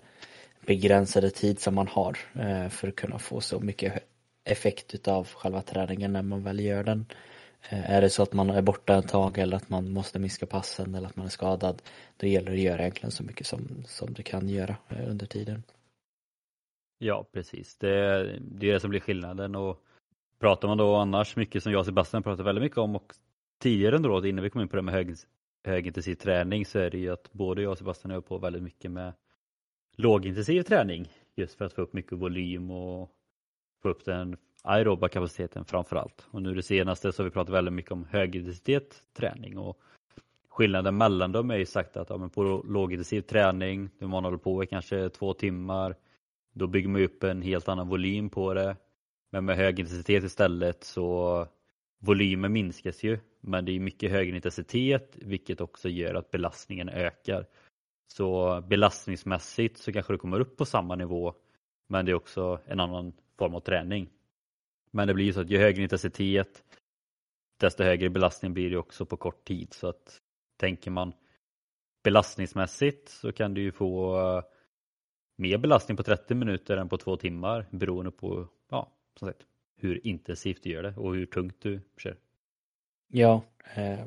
begränsade 0.66 1.30
tid 1.30 1.60
som 1.60 1.74
man 1.74 1.88
har 1.88 2.18
eh, 2.34 2.68
för 2.68 2.88
att 2.88 2.96
kunna 2.96 3.18
få 3.18 3.40
så 3.40 3.60
mycket 3.60 4.04
effekt 4.44 4.94
utav 4.94 5.28
själva 5.28 5.62
träningen 5.62 6.12
när 6.12 6.22
man 6.22 6.44
väl 6.44 6.60
gör 6.60 6.84
den. 6.84 7.06
Eh, 7.68 7.90
är 7.90 8.00
det 8.00 8.10
så 8.10 8.22
att 8.22 8.32
man 8.32 8.50
är 8.50 8.62
borta 8.62 8.98
ett 8.98 9.08
tag 9.08 9.38
eller 9.38 9.56
att 9.56 9.68
man 9.68 9.90
måste 9.90 10.18
minska 10.18 10.46
passen 10.46 10.94
eller 10.94 11.08
att 11.08 11.16
man 11.16 11.26
är 11.26 11.30
skadad 11.30 11.82
då 12.16 12.26
gäller 12.26 12.50
det 12.50 12.56
att 12.56 12.62
göra 12.62 12.80
egentligen 12.80 13.10
så 13.10 13.22
mycket 13.22 13.46
som, 13.46 13.84
som 13.86 14.14
du 14.14 14.22
kan 14.22 14.48
göra 14.48 14.76
eh, 14.88 15.10
under 15.10 15.26
tiden. 15.26 15.62
Ja 16.98 17.26
precis, 17.32 17.76
det, 17.76 17.88
det 18.40 18.68
är 18.68 18.72
det 18.72 18.80
som 18.80 18.90
blir 18.90 19.00
skillnaden 19.00 19.54
och 19.54 19.82
pratar 20.40 20.68
man 20.68 20.78
då 20.78 20.94
annars 20.94 21.36
mycket 21.36 21.62
som 21.62 21.72
jag 21.72 21.78
och 21.78 21.86
Sebastian 21.86 22.22
pratar 22.22 22.44
väldigt 22.44 22.62
mycket 22.62 22.78
om 22.78 22.96
och 22.96 23.12
tidigare 23.62 23.96
under 23.96 24.10
året 24.10 24.24
innan 24.24 24.44
vi 24.44 24.50
kom 24.50 24.60
in 24.60 24.68
på 24.68 24.76
det 24.76 24.82
med 24.82 24.94
hög, 24.94 25.14
högintensiv 25.64 26.14
träning 26.14 26.66
så 26.66 26.78
är 26.78 26.90
det 26.90 26.98
ju 26.98 27.12
att 27.12 27.32
både 27.32 27.62
jag 27.62 27.70
och 27.70 27.78
Sebastian 27.78 28.10
är 28.10 28.20
på 28.20 28.38
väldigt 28.38 28.62
mycket 28.62 28.90
med 28.90 29.12
lågintensiv 29.96 30.62
träning 30.62 31.08
just 31.36 31.58
för 31.58 31.64
att 31.64 31.72
få 31.72 31.82
upp 31.82 31.92
mycket 31.92 32.12
volym 32.12 32.70
och 32.70 33.10
få 33.82 33.88
upp 33.88 34.04
den 34.04 34.36
aeroba 34.62 35.08
kapaciteten 35.08 35.64
framför 35.64 35.96
allt. 35.96 36.26
Och 36.30 36.42
nu 36.42 36.54
det 36.54 36.62
senaste 36.62 37.12
så 37.12 37.22
har 37.22 37.24
vi 37.24 37.30
pratat 37.30 37.54
väldigt 37.54 37.74
mycket 37.74 37.92
om 37.92 38.04
högintensitet 38.04 39.02
träning 39.16 39.58
och 39.58 39.80
skillnaden 40.48 40.96
mellan 40.96 41.32
dem 41.32 41.50
är 41.50 41.56
ju 41.56 41.66
sagt 41.66 41.96
att 41.96 42.10
ja, 42.10 42.16
men 42.16 42.30
på 42.30 42.42
lågintensiv 42.68 43.20
träning, 43.20 43.90
när 43.98 44.08
man 44.08 44.24
håller 44.24 44.38
på 44.38 44.64
i 44.64 44.66
kanske 44.66 45.08
två 45.08 45.34
timmar, 45.34 45.94
då 46.52 46.66
bygger 46.66 46.88
man 46.88 47.02
upp 47.02 47.22
en 47.22 47.42
helt 47.42 47.68
annan 47.68 47.88
volym 47.88 48.30
på 48.30 48.54
det. 48.54 48.76
Men 49.30 49.44
med 49.44 49.56
hög 49.56 49.80
intensitet 49.80 50.24
istället 50.24 50.84
så 50.84 51.46
volymen 51.98 52.52
minskas 52.52 53.02
ju 53.02 53.18
men 53.40 53.64
det 53.64 53.72
är 53.72 53.80
mycket 53.80 54.10
högre 54.10 54.36
intensitet 54.36 55.16
vilket 55.16 55.60
också 55.60 55.88
gör 55.88 56.14
att 56.14 56.30
belastningen 56.30 56.88
ökar. 56.88 57.46
Så 58.06 58.60
belastningsmässigt 58.60 59.78
så 59.78 59.92
kanske 59.92 60.12
du 60.12 60.18
kommer 60.18 60.40
upp 60.40 60.56
på 60.56 60.64
samma 60.64 60.94
nivå 60.94 61.34
men 61.86 62.06
det 62.06 62.12
är 62.12 62.14
också 62.14 62.60
en 62.66 62.80
annan 62.80 63.12
form 63.38 63.54
av 63.54 63.60
träning. 63.60 64.08
Men 64.90 65.08
det 65.08 65.14
blir 65.14 65.24
ju 65.24 65.32
så 65.32 65.40
att 65.40 65.50
ju 65.50 65.58
högre 65.58 65.82
intensitet 65.82 66.64
desto 67.60 67.82
högre 67.82 68.10
belastning 68.10 68.54
blir 68.54 68.70
det 68.70 68.76
också 68.76 69.06
på 69.06 69.16
kort 69.16 69.44
tid 69.44 69.72
så 69.72 69.88
att 69.88 70.20
tänker 70.56 70.90
man 70.90 71.12
belastningsmässigt 72.04 73.08
så 73.08 73.32
kan 73.32 73.54
du 73.54 73.62
ju 73.62 73.72
få 73.72 74.20
eh, 74.20 74.42
mer 75.36 75.58
belastning 75.58 75.96
på 75.96 76.02
30 76.02 76.34
minuter 76.34 76.76
än 76.76 76.88
på 76.88 76.96
två 76.96 77.16
timmar 77.16 77.66
beroende 77.70 78.10
på 78.10 78.48
som 79.18 79.28
sagt, 79.28 79.42
hur 79.76 80.06
intensivt 80.06 80.62
du 80.62 80.70
gör 80.70 80.82
det 80.82 80.94
och 80.96 81.14
hur 81.14 81.26
tungt 81.26 81.56
du 81.60 81.80
kör. 81.96 82.16
Ja, 83.08 83.42
eh, 83.74 83.98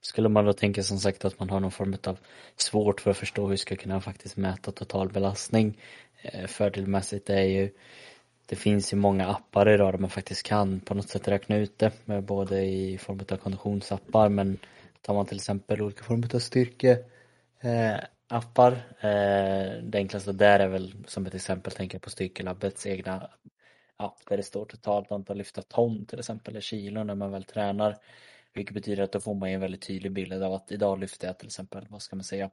skulle 0.00 0.28
man 0.28 0.44
då 0.44 0.52
tänka 0.52 0.82
som 0.82 0.98
sagt 0.98 1.24
att 1.24 1.38
man 1.38 1.50
har 1.50 1.60
någon 1.60 1.70
form 1.70 1.96
av 2.06 2.18
svårt 2.56 3.00
för 3.00 3.10
att 3.10 3.16
förstå 3.16 3.46
hur 3.46 3.56
ska 3.56 3.76
kunna 3.76 4.00
faktiskt 4.00 4.36
mäta 4.36 4.72
total 4.72 5.12
belastning. 5.12 5.78
Eh, 6.22 6.46
fördelmässigt 6.46 7.30
är 7.30 7.42
ju 7.42 7.70
det 8.46 8.56
finns 8.56 8.92
ju 8.92 8.96
många 8.96 9.26
appar 9.26 9.68
idag 9.68 9.94
där 9.94 9.98
man 9.98 10.10
faktiskt 10.10 10.42
kan 10.42 10.80
på 10.80 10.94
något 10.94 11.08
sätt 11.08 11.28
räkna 11.28 11.56
ut 11.56 11.78
det, 11.78 11.92
med 12.04 12.24
både 12.24 12.64
i 12.64 12.98
form 12.98 13.20
av 13.30 13.36
konditionsappar 13.36 14.28
men 14.28 14.58
tar 15.00 15.14
man 15.14 15.26
till 15.26 15.36
exempel 15.36 15.82
olika 15.82 16.04
former 16.04 16.34
av 16.34 16.38
styrkeappar. 16.38 17.12
Eh, 19.00 19.10
eh, 19.10 19.82
det 19.82 19.98
enklaste 19.98 20.32
där 20.32 20.60
är 20.60 20.68
väl 20.68 20.94
som 21.06 21.26
ett 21.26 21.34
exempel 21.34 21.72
tänka 21.72 21.98
på 21.98 22.10
Styrkelabbets 22.10 22.86
egna 22.86 23.30
ja, 23.98 24.16
där 24.28 24.36
det 24.36 24.42
står 24.42 24.64
totalt 24.64 25.12
antal 25.12 25.36
lyfta 25.36 25.62
ton 25.62 26.06
till 26.06 26.18
exempel, 26.18 26.52
eller 26.52 26.60
kilo 26.60 27.04
när 27.04 27.14
man 27.14 27.30
väl 27.30 27.44
tränar. 27.44 27.98
Vilket 28.54 28.74
betyder 28.74 29.02
att 29.02 29.12
då 29.12 29.20
får 29.20 29.34
man 29.34 29.48
en 29.48 29.60
väldigt 29.60 29.86
tydlig 29.86 30.12
bild 30.12 30.32
av 30.32 30.52
att 30.52 30.72
idag 30.72 30.98
lyfter 31.00 31.26
jag 31.26 31.38
till 31.38 31.48
exempel, 31.48 31.86
vad 31.90 32.02
ska 32.02 32.16
man 32.16 32.24
säga, 32.24 32.50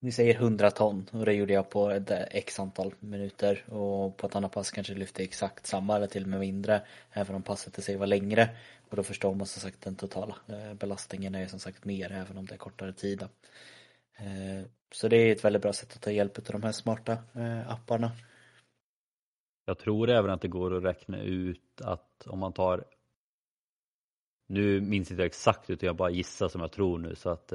ni 0.00 0.12
säger 0.12 0.34
100 0.34 0.70
ton 0.70 1.06
och 1.12 1.24
det 1.24 1.32
gjorde 1.32 1.52
jag 1.52 1.70
på 1.70 1.90
ett 1.90 2.10
x 2.30 2.60
antal 2.60 2.94
minuter 3.00 3.64
och 3.72 4.16
på 4.16 4.26
ett 4.26 4.36
annat 4.36 4.52
pass 4.52 4.70
kanske 4.70 4.94
lyfte 4.94 5.22
exakt 5.22 5.66
samma 5.66 5.96
eller 5.96 6.06
till 6.06 6.22
och 6.22 6.28
med 6.28 6.40
mindre 6.40 6.82
även 7.12 7.36
om 7.36 7.42
passet 7.42 7.78
i 7.78 7.82
sig 7.82 7.96
var 7.96 8.06
längre 8.06 8.48
och 8.90 8.96
då 8.96 9.02
förstår 9.02 9.34
man 9.34 9.46
som 9.46 9.60
sagt 9.62 9.82
den 9.82 9.96
totala 9.96 10.36
eh, 10.48 10.74
belastningen 10.74 11.34
är 11.34 11.46
som 11.46 11.58
sagt 11.58 11.84
mer 11.84 12.12
även 12.12 12.38
om 12.38 12.46
det 12.46 12.54
är 12.54 12.58
kortare 12.58 12.92
tid. 12.92 13.22
Eh, 14.16 14.66
så 14.92 15.08
det 15.08 15.16
är 15.16 15.32
ett 15.32 15.44
väldigt 15.44 15.62
bra 15.62 15.72
sätt 15.72 15.92
att 15.94 16.02
ta 16.02 16.10
hjälp 16.10 16.38
av 16.38 16.44
de 16.44 16.62
här 16.62 16.72
smarta 16.72 17.12
eh, 17.12 17.70
apparna. 17.70 18.12
Jag 19.68 19.78
tror 19.78 20.10
även 20.10 20.30
att 20.30 20.40
det 20.40 20.48
går 20.48 20.76
att 20.76 20.84
räkna 20.84 21.22
ut 21.22 21.80
att 21.80 22.26
om 22.26 22.38
man 22.38 22.52
tar 22.52 22.84
nu 24.46 24.80
minns 24.80 25.10
inte 25.10 25.22
jag 25.22 25.26
exakt 25.26 25.70
utan 25.70 25.86
jag 25.86 25.96
bara 25.96 26.10
gissar 26.10 26.48
som 26.48 26.60
jag 26.60 26.72
tror 26.72 26.98
nu 26.98 27.14
så 27.14 27.30
att 27.30 27.48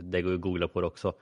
det 0.00 0.22
går 0.22 0.34
att 0.34 0.40
googla 0.40 0.68
på 0.68 0.80
det 0.80 0.86
också. 0.86 1.12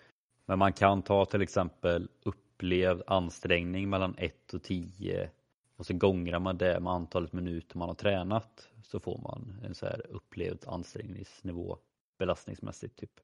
Men 0.46 0.58
man 0.58 0.72
kan 0.72 1.02
ta 1.02 1.24
till 1.24 1.42
exempel 1.42 2.08
upplevd 2.22 3.02
ansträngning 3.06 3.90
mellan 3.90 4.14
1 4.18 4.54
och 4.54 4.62
10 4.62 5.30
och 5.76 5.86
så 5.86 5.94
gångrar 5.94 6.38
man 6.38 6.58
det 6.58 6.80
med 6.80 6.92
antalet 6.92 7.32
minuter 7.32 7.78
man 7.78 7.88
har 7.88 7.94
tränat 7.94 8.68
så 8.82 9.00
får 9.00 9.18
man 9.18 9.60
en 9.64 9.74
så 9.74 9.86
här 9.86 10.06
upplevd 10.10 10.64
ansträngningsnivå 10.66 11.78
belastningsmässigt. 12.18 12.96
typ. 12.96 13.20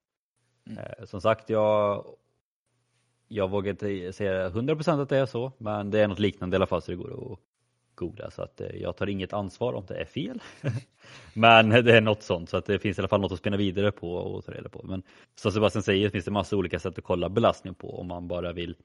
Mm. 0.67 0.79
Eh, 0.79 1.05
som 1.05 1.21
sagt, 1.21 1.51
jag, 1.51 2.05
jag 3.29 3.51
vågar 3.51 3.71
inte 3.71 4.13
säga 4.13 4.51
100% 4.51 5.03
att 5.03 5.09
det 5.09 5.19
är 5.19 5.27
så, 5.27 5.53
men 5.59 5.91
det 5.91 6.01
är 6.01 6.09
något 6.09 6.19
liknande 6.19 6.55
i 6.55 6.57
alla 6.57 6.67
fall 6.67 6.83
så 6.83 6.91
det 6.91 6.97
går 6.97 7.33
att 7.33 7.39
googla 7.97 8.31
så 8.31 8.43
att 8.43 8.61
eh, 8.61 8.77
jag 8.77 8.97
tar 8.97 9.07
inget 9.07 9.33
ansvar 9.33 9.73
om 9.73 9.85
det 9.89 9.95
är 9.95 10.05
fel. 10.05 10.43
Men 11.35 11.69
det 11.69 11.97
är 11.97 12.01
något 12.01 12.23
sånt 12.23 12.51
så 12.51 12.57
att 12.57 12.67
det 12.67 12.79
finns 12.79 12.99
i 12.99 13.01
alla 13.01 13.09
fall 13.09 13.21
något 13.21 13.33
att 13.33 13.39
spinna 13.39 13.57
vidare 13.57 13.93
på 13.93 14.15
och 14.15 14.45
ta 14.45 14.53
reda 14.53 14.69
på. 14.69 14.83
Men 14.87 15.03
som 15.35 15.53
Sebastian 15.53 15.83
säger 15.83 16.11
finns 16.11 16.25
det 16.25 16.31
massa 16.31 16.57
olika 16.57 16.79
sätt 16.79 16.99
att 16.99 17.05
kolla 17.05 17.29
belastning 17.29 17.75
på 17.75 18.01
om 18.01 18.07
man 18.07 18.29
bara 18.29 18.53
vill 18.53 18.77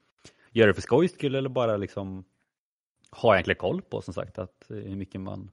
göra 0.50 0.66
det 0.66 0.74
för 0.74 0.82
skojs 0.82 1.12
skull 1.12 1.34
eller 1.34 1.48
bara 1.48 1.76
liksom 1.76 2.24
ha 3.10 3.34
egentligen 3.34 3.58
koll 3.58 3.82
på 3.82 4.02
som 4.02 4.14
sagt 4.14 4.38
att 4.38 4.70
eh, 4.70 4.76
hur 4.76 4.96
mycket, 4.96 5.20
man, 5.20 5.50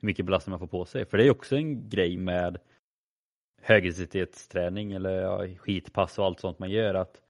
hur 0.00 0.06
mycket 0.06 0.26
belastning 0.26 0.50
man 0.50 0.58
får 0.58 0.66
på 0.66 0.84
sig. 0.84 1.06
För 1.06 1.18
det 1.18 1.26
är 1.26 1.30
också 1.30 1.56
en 1.56 1.88
grej 1.88 2.16
med 2.16 2.58
högintensitetsträning 3.62 4.92
eller 4.92 5.22
ja, 5.22 5.46
skitpass 5.58 6.18
och 6.18 6.24
allt 6.24 6.40
sånt 6.40 6.58
man 6.58 6.70
gör 6.70 6.94
att 6.94 7.21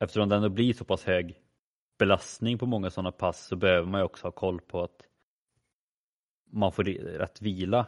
eftersom 0.00 0.28
det 0.28 0.36
ändå 0.36 0.48
blir 0.48 0.72
så 0.72 0.84
pass 0.84 1.04
hög 1.04 1.40
belastning 1.98 2.58
på 2.58 2.66
många 2.66 2.90
sådana 2.90 3.12
pass 3.12 3.46
så 3.46 3.56
behöver 3.56 3.88
man 3.88 4.00
ju 4.00 4.04
också 4.04 4.26
ha 4.26 4.32
koll 4.32 4.60
på 4.60 4.82
att 4.82 5.02
man 6.50 6.72
får 6.72 6.84
rätt 7.18 7.42
vila. 7.42 7.86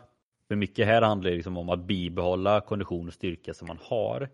För 0.48 0.56
mycket 0.56 0.86
här 0.86 1.02
handlar 1.02 1.30
det 1.30 1.36
liksom 1.36 1.56
om 1.56 1.68
att 1.68 1.84
bibehålla 1.84 2.60
kondition 2.60 3.06
och 3.06 3.14
styrka 3.14 3.54
som 3.54 3.68
man 3.68 3.78
har. 3.82 4.28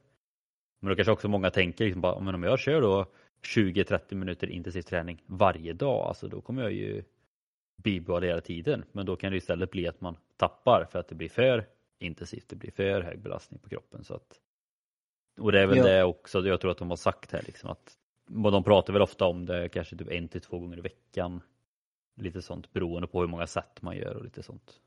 Men 0.81 0.89
då 0.89 0.97
kanske 0.97 1.13
också 1.13 1.29
många 1.29 1.51
tänker 1.51 1.85
liksom 1.85 2.01
bara, 2.01 2.21
men 2.21 2.35
om 2.35 2.43
jag 2.43 2.59
kör 2.59 2.81
då 2.81 3.07
20-30 3.43 4.15
minuter 4.15 4.51
intensiv 4.51 4.83
träning 4.83 5.23
varje 5.27 5.73
dag, 5.73 6.07
alltså 6.07 6.29
då 6.29 6.41
kommer 6.41 6.63
jag 6.63 6.73
ju 6.73 7.05
bibehålla 7.77 8.27
hela 8.27 8.41
tiden. 8.41 8.85
Men 8.93 9.07
då 9.07 9.17
kan 9.17 9.31
det 9.31 9.37
istället 9.37 9.71
bli 9.71 9.89
att 9.89 10.01
man 10.01 10.17
tappar 10.37 10.87
för 10.91 10.99
att 10.99 11.09
det 11.09 11.15
blir 11.15 11.29
för 11.29 11.67
intensivt, 11.99 12.49
det 12.49 12.57
blir 12.57 12.71
för 12.71 13.01
hög 13.01 13.19
belastning 13.19 13.61
på 13.61 13.69
kroppen. 13.69 14.05
Så 14.05 14.15
att, 14.15 14.41
och 15.39 15.53
det 15.53 15.61
är 15.61 15.67
väl 15.67 15.77
ja. 15.77 15.85
det 15.85 16.05
också 16.05 16.47
jag 16.47 16.61
tror 16.61 16.71
att 16.71 16.79
de 16.79 16.91
har 16.91 16.97
sagt 16.97 17.33
här, 17.33 17.43
liksom, 17.47 17.71
att 17.71 17.97
de 18.27 18.65
pratar 18.65 18.93
väl 18.93 19.03
ofta 19.03 19.27
om 19.27 19.47
det 19.47 19.69
kanske 19.69 19.97
typ 19.97 20.11
en 20.11 20.29
till 20.29 20.41
två 20.41 20.59
gånger 20.59 20.79
i 20.79 20.81
veckan. 20.81 21.41
Lite 22.17 22.43
sånt 22.43 22.73
beroende 22.73 23.09
på 23.09 23.21
hur 23.21 23.29
många 23.29 23.47
sätt 23.47 23.83
man 23.83 23.97
gör 23.97 24.17
och 24.17 24.25
lite 24.25 24.43
sånt. 24.43 24.81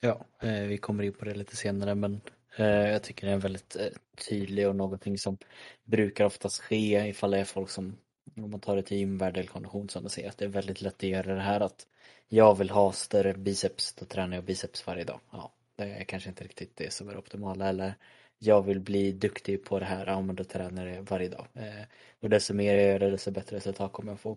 Ja, 0.00 0.26
eh, 0.42 0.62
vi 0.62 0.78
kommer 0.78 1.02
in 1.02 1.12
på 1.12 1.24
det 1.24 1.34
lite 1.34 1.56
senare 1.56 1.94
men 1.94 2.20
eh, 2.56 2.66
jag 2.66 3.02
tycker 3.02 3.26
det 3.26 3.32
är 3.32 3.38
väldigt 3.38 3.76
eh, 3.76 3.86
tydlig 4.28 4.68
och 4.68 4.76
någonting 4.76 5.18
som 5.18 5.38
brukar 5.84 6.24
oftast 6.24 6.60
ske 6.60 7.08
ifall 7.08 7.30
det 7.30 7.38
är 7.38 7.44
folk 7.44 7.70
som 7.70 7.96
om 8.36 8.50
man 8.50 8.60
tar 8.60 8.76
det 8.76 8.82
till 8.82 8.96
gymvärld 8.96 9.36
eller 9.36 9.48
kondition 9.48 9.88
som 9.88 10.02
man 10.02 10.10
säger 10.10 10.28
att 10.28 10.38
det 10.38 10.44
är 10.44 10.48
väldigt 10.48 10.82
lätt 10.82 10.94
att 10.94 11.02
göra 11.02 11.34
det 11.34 11.40
här 11.40 11.60
att 11.60 11.86
jag 12.28 12.58
vill 12.58 12.70
ha 12.70 12.92
större 12.92 13.34
biceps, 13.34 13.94
då 13.94 14.04
tränar 14.04 14.36
jag 14.36 14.44
biceps 14.44 14.86
varje 14.86 15.04
dag. 15.04 15.20
Ja, 15.32 15.52
det 15.76 15.84
är 15.84 16.04
kanske 16.04 16.28
inte 16.28 16.44
riktigt 16.44 16.76
det 16.76 16.92
som 16.92 17.08
är 17.08 17.18
optimala 17.18 17.68
eller 17.68 17.94
jag 18.42 18.62
vill 18.62 18.80
bli 18.80 19.12
duktig 19.12 19.64
på 19.64 19.78
det 19.78 19.84
här, 19.84 20.06
ja 20.06 20.20
men 20.20 20.36
då 20.36 20.44
tränar 20.44 20.86
jag 20.86 21.02
varje 21.02 21.28
dag. 21.28 21.46
Eh, 21.54 21.84
och 22.20 22.30
desto 22.30 22.54
mer 22.54 22.74
jag 22.74 22.86
gör 22.86 22.98
det, 22.98 23.10
desto 23.10 23.30
bättre 23.30 23.56
resultat 23.56 23.92
kommer 23.92 24.12
jag 24.12 24.20
få. 24.20 24.36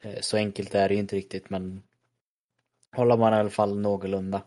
Eh, 0.00 0.20
så 0.20 0.36
enkelt 0.36 0.74
är 0.74 0.88
det 0.88 0.94
ju 0.94 1.00
inte 1.00 1.16
riktigt 1.16 1.50
men 1.50 1.82
håller 2.96 3.16
man 3.16 3.32
i 3.32 3.36
alla 3.36 3.50
fall 3.50 3.78
någorlunda 3.78 4.42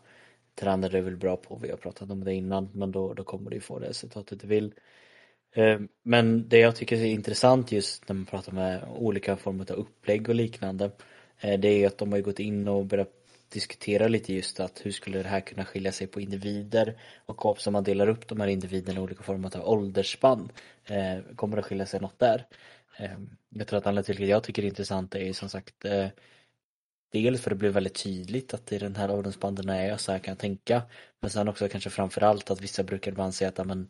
tränar 0.56 0.90
du 0.90 1.02
väl 1.02 1.18
bra 1.18 1.38
på, 1.38 1.56
vi 1.56 1.70
har 1.70 1.78
pratat 1.78 2.12
om 2.12 2.24
det 2.24 2.34
innan, 2.34 2.70
men 2.74 2.92
då, 2.92 3.14
då 3.14 3.24
kommer 3.24 3.52
du 3.52 3.60
få 3.60 3.80
det 3.80 3.90
resultatet 3.90 4.42
du 4.42 4.48
vill. 4.48 4.74
Eh, 5.52 5.80
men 6.04 6.50
det 6.50 6.60
jag 6.60 6.76
tycker 6.76 6.98
är 6.98 7.06
intressant 7.06 7.72
just 7.72 8.10
när 8.10 8.16
man 8.16 8.26
pratar 8.26 8.52
med 8.52 8.88
olika 8.96 9.38
former 9.38 9.72
av 9.72 9.78
upplägg 9.78 10.30
och 10.30 10.36
liknande, 10.36 10.92
eh, 11.40 11.60
det 11.60 11.68
är 11.68 11.88
att 11.88 11.98
de 11.98 12.12
har 12.12 12.20
gått 12.20 12.40
in 12.40 12.68
och 12.68 12.86
börjat 12.86 13.23
diskutera 13.54 14.08
lite 14.08 14.34
just 14.34 14.60
att 14.60 14.86
hur 14.86 14.92
skulle 14.92 15.24
det 15.24 15.30
här 15.30 15.40
kunna 15.40 15.66
skilja 15.66 15.92
sig 15.92 16.08
på 16.08 16.22
individer 16.22 16.98
och 17.26 17.46
också 17.46 17.70
om 17.70 17.74
man 17.74 17.84
delar 17.84 18.10
upp 18.10 18.28
de 18.28 18.40
här 18.40 18.48
individerna 18.48 19.00
i 19.00 19.04
olika 19.04 19.24
former 19.24 19.58
av 19.58 19.70
åldersspann 19.70 20.52
eh, 20.86 21.36
kommer 21.36 21.58
det 21.58 21.64
skilja 21.64 21.86
sig 21.86 22.00
något 22.00 22.20
där. 22.20 22.46
Eh, 22.98 23.12
jag 23.50 23.68
tror 23.68 23.78
att 23.78 23.88
anledningen 23.88 24.18
till 24.18 24.26
att 24.26 24.30
jag 24.30 24.44
tycker 24.44 24.62
det 24.62 24.66
är 24.66 24.70
intressant 24.70 25.16
är 25.16 25.20
ju 25.20 25.34
som 25.34 25.50
sagt 25.50 25.86
eh, 25.86 26.08
Dels 27.14 27.42
för 27.42 27.52
att 27.52 27.56
det 27.56 27.60
blir 27.60 27.70
väldigt 27.70 28.04
tydligt 28.04 28.54
att 28.54 28.72
i 28.72 28.78
den 28.78 28.96
här 28.96 29.12
åldersspannen 29.12 29.70
är 29.70 29.88
jag 29.88 30.00
så 30.00 30.12
här 30.12 30.20
kan 30.20 30.32
jag 30.32 30.40
tänka 30.40 30.82
men 31.20 31.30
sen 31.30 31.48
också 31.48 31.68
kanske 31.70 31.90
framförallt 31.90 32.52
att 32.52 32.62
vissa 32.62 32.84
brukar 32.84 33.12
man 33.12 33.34
säga 33.34 33.50
att 33.50 33.68
men, 33.68 33.88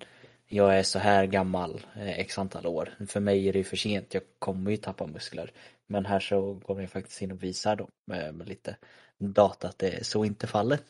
jag 0.54 0.78
är 0.80 0.84
så 0.84 1.00
här 1.00 1.26
gammal 1.26 1.82
eh, 1.96 2.20
x 2.20 2.38
antal 2.38 2.68
år. 2.68 2.90
För 3.08 3.20
mig 3.20 3.48
är 3.48 3.54
det 3.54 3.60
ju 3.60 3.64
för 3.64 3.78
sent, 3.78 4.14
jag 4.14 4.24
kommer 4.40 4.72
ju 4.72 4.78
tappa 4.78 5.08
muskler. 5.08 5.52
Men 5.88 6.06
här 6.06 6.20
så 6.20 6.54
går 6.54 6.82
jag 6.82 6.90
faktiskt 6.90 7.22
in 7.22 7.32
och 7.32 7.44
visar 7.44 7.76
då 7.76 7.88
med, 8.06 8.28
eh, 8.28 8.32
med 8.32 8.50
lite 8.50 8.76
data 9.18 9.68
att 9.68 9.80
det 9.80 9.90
är 9.90 10.04
så 10.04 10.26
inte 10.26 10.48
fallet. 10.48 10.84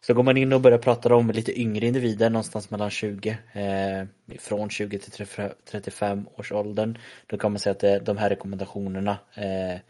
Så 0.00 0.14
går 0.14 0.22
man 0.22 0.36
in 0.36 0.52
och 0.52 0.60
börjar 0.60 0.78
prata 0.78 1.14
om 1.14 1.30
lite 1.30 1.60
yngre 1.60 1.86
individer, 1.86 2.30
någonstans 2.30 2.70
mellan 2.70 2.90
20, 2.90 3.38
eh, 3.52 4.04
från 4.38 4.70
20 4.70 4.98
till 4.98 5.26
35 5.64 6.28
års 6.36 6.52
åldern. 6.52 6.98
Då 7.26 7.38
kan 7.38 7.52
man 7.52 7.58
säga 7.58 7.72
att 7.72 7.80
det, 7.80 7.98
de 7.98 8.16
här 8.16 8.28
rekommendationerna 8.28 9.18
eh, 9.34 9.80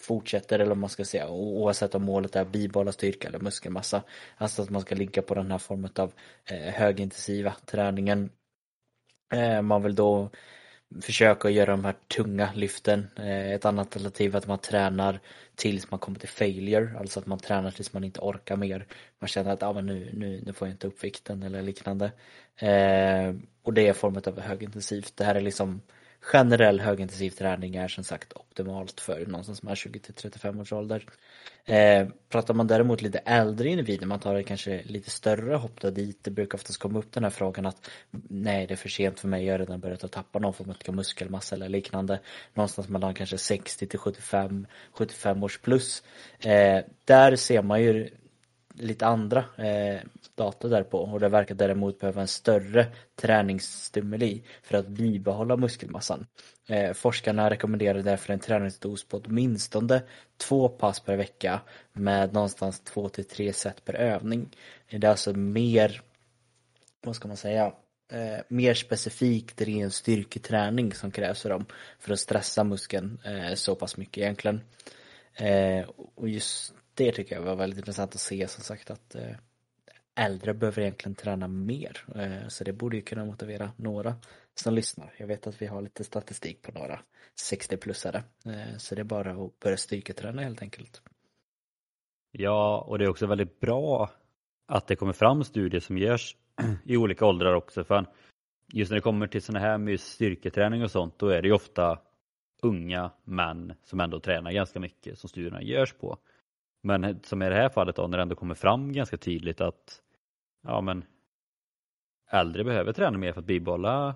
fortsätter 0.00 0.58
eller 0.58 0.72
om 0.72 0.80
man 0.80 0.90
ska 0.90 1.04
säga 1.04 1.28
oavsett 1.28 1.94
om 1.94 2.02
målet 2.02 2.36
är 2.36 2.44
bibehålla 2.44 2.92
styrka 2.92 3.28
eller 3.28 3.38
muskelmassa. 3.38 4.02
Alltså 4.36 4.62
att 4.62 4.70
man 4.70 4.82
ska 4.82 4.94
ligga 4.94 5.22
på 5.22 5.34
den 5.34 5.50
här 5.50 5.58
formen 5.58 5.90
av 5.96 6.12
eh, 6.44 6.74
högintensiva 6.74 7.54
träningen. 7.66 8.30
Eh, 9.32 9.62
man 9.62 9.82
vill 9.82 9.94
då 9.94 10.30
försöka 11.02 11.50
göra 11.50 11.70
de 11.70 11.84
här 11.84 11.94
tunga 12.16 12.50
lyften. 12.54 13.06
Eh, 13.16 13.52
ett 13.52 13.64
annat 13.64 13.86
alternativ 13.86 14.34
är 14.34 14.38
att 14.38 14.46
man 14.46 14.58
tränar 14.58 15.20
tills 15.54 15.90
man 15.90 16.00
kommer 16.00 16.18
till 16.18 16.28
failure, 16.28 16.98
alltså 16.98 17.20
att 17.20 17.26
man 17.26 17.38
tränar 17.38 17.70
tills 17.70 17.92
man 17.92 18.04
inte 18.04 18.20
orkar 18.20 18.56
mer. 18.56 18.86
Man 19.18 19.28
känner 19.28 19.52
att 19.52 19.62
ah, 19.62 19.72
men 19.72 19.86
nu, 19.86 20.10
nu, 20.12 20.42
nu 20.46 20.52
får 20.52 20.68
jag 20.68 20.74
inte 20.74 20.86
upp 20.86 21.04
vikten 21.04 21.42
eller 21.42 21.62
liknande. 21.62 22.12
Eh, 22.56 23.34
och 23.62 23.74
det 23.74 23.88
är 23.88 23.92
formen 23.92 24.22
av 24.26 24.40
högintensivt. 24.40 25.16
Det 25.16 25.24
här 25.24 25.34
är 25.34 25.40
liksom 25.40 25.80
generell 26.20 26.80
högintensiv 26.80 27.30
träning 27.30 27.76
är 27.76 27.88
som 27.88 28.04
sagt 28.04 28.32
optimalt 28.32 29.00
för 29.00 29.26
någon 29.26 29.44
som 29.44 29.68
är 29.68 29.74
20 29.74 29.98
till 29.98 30.14
35 30.14 30.60
års 30.60 30.72
ålder. 30.72 31.04
Eh, 31.64 32.08
pratar 32.28 32.54
man 32.54 32.66
däremot 32.66 33.02
lite 33.02 33.18
äldre 33.18 33.68
individer, 33.68 34.06
man 34.06 34.20
tar 34.20 34.34
det 34.34 34.42
kanske 34.42 34.82
lite 34.84 35.10
större 35.10 35.54
hopp 35.54 35.80
då 35.80 35.90
dit, 35.90 36.18
det 36.24 36.30
brukar 36.30 36.58
oftast 36.58 36.78
komma 36.78 36.98
upp 36.98 37.12
den 37.12 37.24
här 37.24 37.30
frågan 37.30 37.66
att 37.66 37.90
nej 38.28 38.66
det 38.66 38.74
är 38.74 38.76
för 38.76 38.88
sent 38.88 39.20
för 39.20 39.28
mig, 39.28 39.44
jag 39.44 39.54
har 39.54 39.58
redan 39.58 39.80
börjat 39.80 40.04
att 40.04 40.12
tappa 40.12 40.38
någon 40.38 40.54
form 40.54 40.74
av 40.88 40.94
muskelmassa 40.94 41.54
eller 41.54 41.68
liknande. 41.68 42.20
Någonstans 42.54 42.88
mellan 42.88 43.14
kanske 43.14 43.38
60 43.38 43.86
till 43.86 43.98
75, 43.98 44.66
75 44.92 45.42
års 45.42 45.58
plus. 45.58 46.02
Eh, 46.40 46.84
där 47.04 47.36
ser 47.36 47.62
man 47.62 47.82
ju 47.82 48.10
lite 48.80 49.06
andra 49.06 49.44
eh, 49.56 50.00
data 50.34 50.68
därpå 50.68 50.98
och 50.98 51.20
det 51.20 51.28
verkar 51.28 51.54
däremot 51.54 52.00
behöva 52.00 52.20
en 52.20 52.28
större 52.28 52.86
träningsstimuli 53.16 54.42
för 54.62 54.78
att 54.78 54.88
bibehålla 54.88 55.56
muskelmassan. 55.56 56.26
Eh, 56.68 56.92
forskarna 56.92 57.50
rekommenderar 57.50 58.02
därför 58.02 58.32
en 58.32 58.40
träningsdos 58.40 59.04
på 59.04 59.22
åtminstone 59.24 60.02
två 60.36 60.68
pass 60.68 61.00
per 61.00 61.16
vecka 61.16 61.60
med 61.92 62.32
någonstans 62.32 62.80
två 62.80 63.08
till 63.08 63.24
tre 63.24 63.52
set 63.52 63.84
per 63.84 63.94
övning. 63.94 64.48
Det 64.90 65.06
är 65.06 65.10
alltså 65.10 65.32
mer, 65.32 66.02
vad 67.02 67.16
ska 67.16 67.28
man 67.28 67.36
säga, 67.36 67.72
eh, 68.12 68.40
mer 68.48 68.74
specifikt 68.74 69.60
ren 69.60 69.90
styrketräning 69.90 70.94
som 70.94 71.10
krävs 71.10 71.42
för 71.42 71.50
dem 71.50 71.66
för 71.98 72.12
att 72.12 72.20
stressa 72.20 72.64
muskeln 72.64 73.18
eh, 73.24 73.54
så 73.54 73.74
pass 73.74 73.96
mycket 73.96 74.18
egentligen. 74.18 74.60
Eh, 75.34 75.88
och 76.14 76.28
just 76.28 76.74
det 76.94 77.12
tycker 77.12 77.34
jag 77.34 77.42
var 77.42 77.56
väldigt 77.56 77.78
intressant 77.78 78.14
att 78.14 78.20
se 78.20 78.48
som 78.48 78.64
sagt 78.64 78.90
att 78.90 79.14
eh, 79.14 79.36
äldre 80.14 80.54
behöver 80.54 80.82
egentligen 80.82 81.14
träna 81.14 81.48
mer. 81.48 82.04
Eh, 82.14 82.48
så 82.48 82.64
det 82.64 82.72
borde 82.72 82.96
ju 82.96 83.02
kunna 83.02 83.24
motivera 83.24 83.72
några 83.76 84.14
som 84.54 84.74
lyssnar. 84.74 85.14
Jag 85.18 85.26
vet 85.26 85.46
att 85.46 85.62
vi 85.62 85.66
har 85.66 85.82
lite 85.82 86.04
statistik 86.04 86.62
på 86.62 86.72
några 86.72 87.00
60-plussare. 87.50 88.22
Eh, 88.46 88.76
så 88.78 88.94
det 88.94 89.00
är 89.00 89.04
bara 89.04 89.30
att 89.30 89.60
börja 89.60 89.76
styrketräna 89.76 90.42
helt 90.42 90.62
enkelt. 90.62 91.02
Ja, 92.30 92.80
och 92.80 92.98
det 92.98 93.04
är 93.04 93.08
också 93.08 93.26
väldigt 93.26 93.60
bra 93.60 94.10
att 94.66 94.86
det 94.86 94.96
kommer 94.96 95.12
fram 95.12 95.44
studier 95.44 95.80
som 95.80 95.98
görs 95.98 96.36
i 96.84 96.96
olika 96.96 97.26
åldrar 97.26 97.54
också. 97.54 97.84
För 97.84 98.06
just 98.72 98.90
när 98.90 98.96
det 98.96 99.02
kommer 99.02 99.26
till 99.26 99.42
sådana 99.42 99.66
här 99.66 99.78
med 99.78 100.00
styrketräning 100.00 100.82
och 100.82 100.90
sånt, 100.90 101.18
då 101.18 101.28
är 101.28 101.42
det 101.42 101.48
ju 101.48 101.54
ofta 101.54 101.98
unga 102.62 103.10
män 103.24 103.72
som 103.82 104.00
ändå 104.00 104.20
tränar 104.20 104.52
ganska 104.52 104.80
mycket 104.80 105.18
som 105.18 105.28
studierna 105.28 105.62
görs 105.62 105.92
på. 105.92 106.18
Men 106.80 107.22
som 107.22 107.42
i 107.42 107.48
det 107.48 107.54
här 107.54 107.68
fallet 107.68 107.96
då, 107.96 108.06
när 108.06 108.18
det 108.18 108.22
ändå 108.22 108.34
kommer 108.34 108.54
fram 108.54 108.92
ganska 108.92 109.16
tydligt 109.16 109.60
att 109.60 110.02
ja 110.62 110.80
men 110.80 111.04
äldre 112.30 112.64
behöver 112.64 112.92
träna 112.92 113.18
mer 113.18 113.32
för 113.32 113.40
att 113.40 113.46
bibehålla 113.46 114.14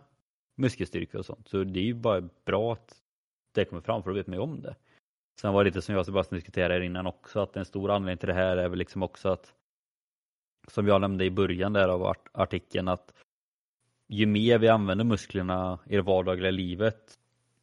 muskelstyrka 0.57 1.19
och 1.19 1.27
sånt. 1.27 1.49
Så 1.49 1.65
det 1.65 1.81
är 1.81 1.85
ju 1.85 1.95
bara 1.95 2.29
bra 2.45 2.73
att 2.73 2.97
det 3.53 3.65
kommer 3.65 3.83
fram 3.83 4.03
för 4.03 4.11
då 4.11 4.17
vet 4.17 4.27
man 4.27 4.37
ju 4.37 4.43
om 4.43 4.63
det. 4.63 4.77
Sen 5.41 5.53
var 5.53 5.65
det 5.65 5.71
lite 5.71 5.83
som 5.83 5.93
jag 5.93 6.01
och 6.01 6.07
Sebastian 6.07 6.39
diskuterade 6.39 6.85
innan 6.85 7.07
också 7.07 7.41
att 7.41 7.57
en 7.57 7.65
stor 7.65 7.91
anledning 7.91 8.19
till 8.19 8.29
det 8.29 8.35
här 8.35 8.57
är 8.57 8.69
väl 8.69 8.79
liksom 8.79 9.03
också 9.03 9.29
att 9.29 9.55
som 10.69 10.87
jag 10.87 11.01
nämnde 11.01 11.25
i 11.25 11.31
början 11.31 11.73
där 11.73 11.89
av 11.89 12.15
artikeln 12.33 12.89
att 12.89 13.15
ju 14.09 14.27
mer 14.27 14.59
vi 14.59 14.69
använder 14.69 15.05
musklerna 15.05 15.79
i 15.87 15.97
det 15.97 16.03
vardagliga 16.03 16.51
livet 16.51 17.19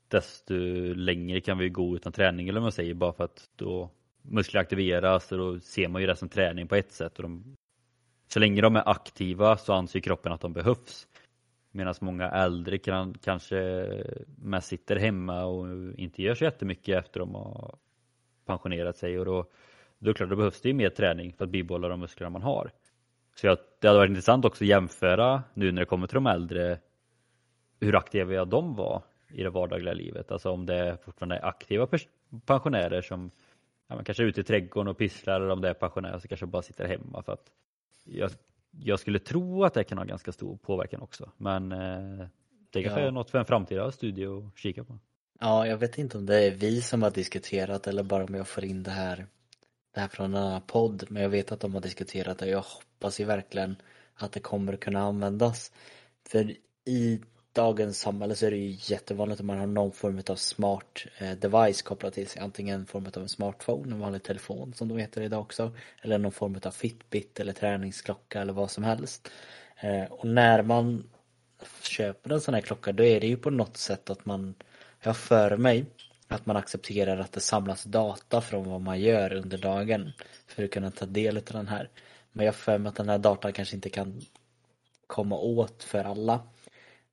desto 0.07 0.53
längre 0.93 1.41
kan 1.41 1.57
vi 1.57 1.69
gå 1.69 1.95
utan 1.95 2.11
träning 2.11 2.49
eller 2.49 2.59
vad 2.59 2.65
man 2.65 2.71
säger 2.71 2.93
bara 2.93 3.13
för 3.13 3.23
att 3.23 3.49
då 3.55 3.89
muskler 4.21 4.61
aktiveras 4.61 5.31
och 5.31 5.37
då 5.37 5.59
ser 5.59 5.87
man 5.87 6.01
ju 6.01 6.07
det 6.07 6.15
som 6.15 6.29
träning 6.29 6.67
på 6.67 6.75
ett 6.75 6.91
sätt 6.91 7.17
och 7.17 7.23
de, 7.23 7.55
så 8.27 8.39
länge 8.39 8.61
de 8.61 8.75
är 8.75 8.89
aktiva 8.89 9.57
så 9.57 9.73
anser 9.73 9.99
kroppen 9.99 10.31
att 10.31 10.41
de 10.41 10.53
behövs. 10.53 11.07
Medan 11.71 11.95
många 12.01 12.29
äldre 12.29 12.77
kan, 12.77 13.13
kanske 13.13 13.87
mest 14.35 14.67
sitter 14.67 14.95
hemma 14.95 15.45
och 15.45 15.67
inte 15.99 16.21
gör 16.21 16.35
så 16.35 16.43
jättemycket 16.43 17.05
efter 17.05 17.19
de 17.19 17.35
har 17.35 17.75
pensionerat 18.45 18.97
sig 18.97 19.19
och 19.19 19.25
då, 19.25 19.45
då 19.99 20.09
är 20.09 20.13
det 20.13 20.17
klart, 20.17 20.29
då 20.29 20.35
behövs 20.35 20.61
det 20.61 20.69
ju 20.69 20.73
mer 20.75 20.89
träning 20.89 21.33
för 21.33 21.45
att 21.45 21.51
bibehålla 21.51 21.87
de 21.87 21.99
musklerna 21.99 22.29
man 22.29 22.41
har. 22.41 22.71
Så 23.35 23.47
jag, 23.47 23.57
det 23.79 23.87
hade 23.87 23.99
varit 23.99 24.09
intressant 24.09 24.45
också 24.45 24.63
att 24.63 24.67
jämföra 24.67 25.43
nu 25.53 25.71
när 25.71 25.81
det 25.81 25.85
kommer 25.85 26.07
till 26.07 26.15
de 26.15 26.27
äldre 26.27 26.79
hur 27.79 27.95
aktiva 27.95 28.45
de 28.45 28.75
var 28.75 29.03
i 29.33 29.43
det 29.43 29.49
vardagliga 29.49 29.93
livet. 29.93 30.31
Alltså 30.31 30.49
om 30.51 30.65
det 30.65 30.97
fortfarande 31.05 31.35
är 31.35 31.45
aktiva 31.45 31.87
pensionärer 32.45 33.01
som 33.01 33.31
ja, 33.91 33.95
man 33.95 34.05
kanske 34.05 34.23
är 34.23 34.27
ute 34.27 34.41
i 34.41 34.43
trädgården 34.43 34.87
och 34.87 34.97
pysslar 34.97 35.41
eller 35.41 35.49
om 35.49 35.61
det 35.61 35.69
är 35.69 35.73
pensionärer 35.73 36.19
som 36.19 36.27
kanske 36.27 36.45
bara 36.45 36.61
sitter 36.61 36.87
hemma. 36.87 37.23
För 37.23 37.33
att 37.33 37.51
jag, 38.03 38.31
jag 38.71 38.99
skulle 38.99 39.19
tro 39.19 39.63
att 39.63 39.73
det 39.73 39.83
kan 39.83 39.97
ha 39.97 40.05
ganska 40.05 40.31
stor 40.31 40.57
påverkan 40.57 41.01
också. 41.01 41.31
Men 41.37 41.71
eh, 41.71 42.27
det 42.69 42.83
kanske 42.83 43.01
ja. 43.01 43.07
är 43.07 43.11
något 43.11 43.29
för 43.29 43.39
en 43.39 43.45
framtida 43.45 43.91
studie 43.91 44.25
att 44.25 44.57
kika 44.57 44.83
på. 44.83 44.99
Ja, 45.39 45.67
jag 45.67 45.77
vet 45.77 45.97
inte 45.97 46.17
om 46.17 46.25
det 46.25 46.47
är 46.47 46.51
vi 46.51 46.81
som 46.81 47.01
har 47.03 47.11
diskuterat 47.11 47.87
eller 47.87 48.03
bara 48.03 48.23
om 48.23 48.35
jag 48.35 48.47
får 48.47 48.63
in 48.63 48.83
det 48.83 48.91
här, 48.91 49.27
det 49.93 49.99
här 49.99 50.07
från 50.07 50.35
en 50.35 50.43
annan 50.43 50.61
podd. 50.61 51.05
Men 51.09 51.23
jag 51.23 51.29
vet 51.29 51.51
att 51.51 51.59
de 51.59 51.73
har 51.73 51.81
diskuterat 51.81 52.37
det 52.37 52.45
och 52.45 52.51
jag 52.51 52.63
hoppas 52.63 53.19
ju 53.19 53.25
verkligen 53.25 53.75
att 54.15 54.31
det 54.31 54.39
kommer 54.39 54.75
kunna 54.75 54.99
användas. 54.99 55.71
För 56.29 56.55
i 56.85 57.21
dagens 57.53 57.99
samhälle 57.99 58.35
så 58.35 58.45
är 58.45 58.51
det 58.51 58.57
ju 58.57 58.77
jättevanligt 58.93 59.39
att 59.39 59.45
man 59.45 59.59
har 59.59 59.67
någon 59.67 59.91
form 59.91 60.21
av 60.29 60.35
smart 60.35 61.05
eh, 61.17 61.31
device 61.31 61.81
kopplat 61.81 62.13
till 62.13 62.27
sig. 62.27 62.41
Antingen 62.41 62.79
en 62.79 62.85
form 62.85 63.05
av 63.05 63.21
en 63.21 63.29
smartphone, 63.29 63.93
en 63.93 63.99
vanlig 63.99 64.23
telefon 64.23 64.73
som 64.73 64.87
de 64.87 64.97
heter 64.97 65.21
idag 65.21 65.41
också. 65.41 65.71
Eller 66.01 66.17
någon 66.17 66.31
form 66.31 66.59
av 66.65 66.71
Fitbit 66.71 67.39
eller 67.39 67.53
träningsklocka 67.53 68.41
eller 68.41 68.53
vad 68.53 68.71
som 68.71 68.83
helst. 68.83 69.31
Eh, 69.81 70.11
och 70.11 70.25
när 70.27 70.63
man 70.63 71.09
köper 71.81 72.33
en 72.33 72.41
sån 72.41 72.53
här 72.53 72.61
klocka 72.61 72.91
då 72.91 73.03
är 73.03 73.19
det 73.19 73.27
ju 73.27 73.37
på 73.37 73.49
något 73.49 73.77
sätt 73.77 74.09
att 74.09 74.25
man, 74.25 74.55
jag 75.01 75.17
för 75.17 75.57
mig 75.57 75.85
att 76.27 76.45
man 76.45 76.57
accepterar 76.57 77.19
att 77.19 77.31
det 77.31 77.39
samlas 77.39 77.83
data 77.83 78.41
från 78.41 78.69
vad 78.69 78.81
man 78.81 78.99
gör 78.99 79.33
under 79.33 79.57
dagen 79.57 80.11
för 80.47 80.63
att 80.63 80.71
kunna 80.71 80.91
ta 80.91 81.05
del 81.05 81.37
av 81.37 81.43
den 81.43 81.67
här. 81.67 81.89
Men 82.31 82.45
jag 82.45 82.55
för 82.55 82.77
mig 82.77 82.89
att 82.89 82.95
den 82.95 83.09
här 83.09 83.17
datan 83.17 83.53
kanske 83.53 83.75
inte 83.75 83.89
kan 83.89 84.21
komma 85.07 85.37
åt 85.37 85.83
för 85.83 86.03
alla. 86.03 86.39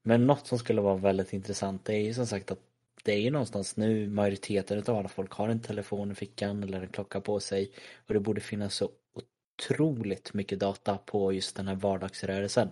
Men 0.09 0.27
något 0.27 0.47
som 0.47 0.59
skulle 0.59 0.81
vara 0.81 0.97
väldigt 0.97 1.33
intressant 1.33 1.85
det 1.85 1.95
är 1.95 2.03
ju 2.03 2.15
som 2.15 2.27
sagt 2.27 2.51
att 2.51 2.59
det 3.05 3.13
är 3.13 3.21
ju 3.21 3.31
någonstans 3.31 3.77
nu 3.77 4.09
majoriteten 4.09 4.83
av 4.87 4.97
alla 4.97 5.09
folk 5.09 5.33
har 5.33 5.49
en 5.49 5.61
telefon 5.61 6.13
i 6.13 6.15
fickan 6.15 6.63
eller 6.63 6.81
en 6.81 6.89
klocka 6.89 7.21
på 7.21 7.41
sig 7.41 7.71
och 8.07 8.15
det 8.15 8.21
borde 8.21 8.41
finnas 8.41 8.75
så 8.75 8.91
otroligt 9.15 10.35
mycket 10.35 10.59
data 10.59 10.99
på 10.99 11.33
just 11.33 11.57
den 11.57 11.69
här 11.69 11.75
vardagsrörelsen. 11.75 12.69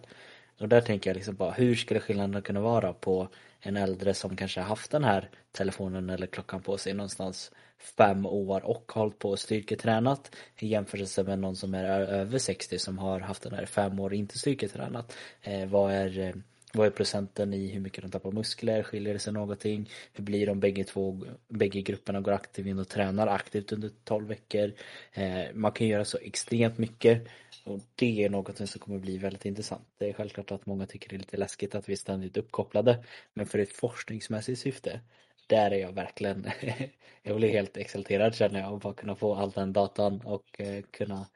Och 0.61 0.69
där 0.69 0.81
tänker 0.81 1.11
jag 1.11 1.15
liksom 1.15 1.35
bara, 1.35 1.51
hur 1.51 1.75
skulle 1.75 2.01
skillnaden 2.01 2.43
kunna 2.43 2.61
vara 2.61 2.93
på 2.93 3.29
en 3.61 3.77
äldre 3.77 4.15
som 4.15 4.37
kanske 4.37 4.61
har 4.61 4.69
haft 4.69 4.91
den 4.91 5.05
här 5.05 5.31
telefonen 5.53 6.11
eller 6.11 6.27
klockan 6.27 6.63
på 6.63 6.79
sig 6.79 6.95
någonstans 6.95 7.53
fem 7.79 8.27
år 8.27 8.65
och 8.65 8.93
hållit 8.95 9.19
på 9.19 9.31
och 9.31 9.39
styrketränat 9.39 10.37
i 10.59 10.67
jämförelse 10.67 11.23
med 11.23 11.39
någon 11.39 11.57
som 11.57 11.75
är 11.75 11.85
över 12.01 12.39
60 12.39 12.79
som 12.79 12.99
har 12.99 13.21
haft 13.21 13.43
den 13.43 13.55
här 13.55 13.67
fem 13.67 14.01
år 14.01 14.11
och 14.11 14.17
inte 14.17 14.39
styrketränat. 14.39 15.17
Eh, 15.43 15.67
vad 15.67 15.93
är 15.93 16.19
eh, 16.19 16.35
vad 16.77 16.87
är 16.87 16.91
procenten 16.91 17.55
i 17.55 17.67
hur 17.67 17.81
mycket 17.81 18.03
de 18.03 18.11
tappar 18.11 18.33
muskler? 18.33 18.83
Skiljer 18.83 19.13
det 19.13 19.19
sig 19.19 19.33
någonting? 19.33 19.91
Hur 20.13 20.25
blir 20.25 20.47
de 20.47 20.61
bägge 20.61 20.85
två, 20.85 21.21
bägge 21.49 21.81
grupperna 21.81 22.21
går 22.21 22.33
aktivt 22.33 22.67
in 22.67 22.79
och 22.79 22.89
tränar 22.89 23.27
aktivt 23.27 23.73
under 23.73 23.91
12 24.05 24.29
veckor? 24.29 24.73
Eh, 25.13 25.45
man 25.55 25.73
kan 25.73 25.87
göra 25.87 26.05
så 26.05 26.19
extremt 26.19 26.79
mycket 26.79 27.29
och 27.65 27.81
det 27.95 28.25
är 28.25 28.31
något 28.31 28.69
som 28.69 28.81
kommer 28.81 28.99
bli 28.99 29.19
väldigt 29.19 29.45
intressant. 29.45 29.87
Det 29.99 30.09
är 30.09 30.13
självklart 30.13 30.51
att 30.51 30.67
många 30.67 30.87
tycker 30.87 31.09
det 31.09 31.17
är 31.17 31.19
lite 31.19 31.37
läskigt 31.37 31.75
att 31.75 31.89
vi 31.89 31.93
är 31.93 31.97
ständigt 31.97 32.37
uppkopplade 32.37 33.05
men 33.35 33.47
för 33.47 33.59
ett 33.59 33.73
forskningsmässigt 33.73 34.61
syfte 34.61 35.01
där 35.47 35.71
är 35.71 35.79
jag 35.79 35.93
verkligen, 35.93 36.47
jag 37.23 37.37
blir 37.37 37.49
helt 37.49 37.77
exalterad 37.77 38.35
känner 38.35 38.61
jag 38.61 38.75
att 38.75 38.83
bara 38.83 38.95
kunna 38.95 39.17
få 39.17 39.35
all 39.35 39.51
den 39.51 39.73
datan 39.73 40.21
och 40.25 40.61
eh, 40.61 40.83
kunna, 40.91 41.27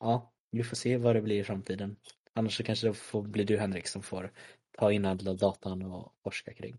ja, 0.00 0.32
vi 0.50 0.62
får 0.62 0.76
se 0.76 0.96
vad 0.96 1.16
det 1.16 1.22
blir 1.22 1.40
i 1.40 1.44
framtiden. 1.44 1.96
Annars 2.32 2.56
så 2.56 2.62
kanske 2.62 2.86
det 2.86 2.94
får 2.94 3.22
bli 3.22 3.44
du 3.44 3.58
Henrik 3.58 3.86
som 3.86 4.02
får 4.02 4.32
ta 4.76 4.92
in 4.92 5.04
all 5.04 5.36
datan 5.36 5.82
och 5.82 6.12
forska 6.22 6.52
kring. 6.52 6.76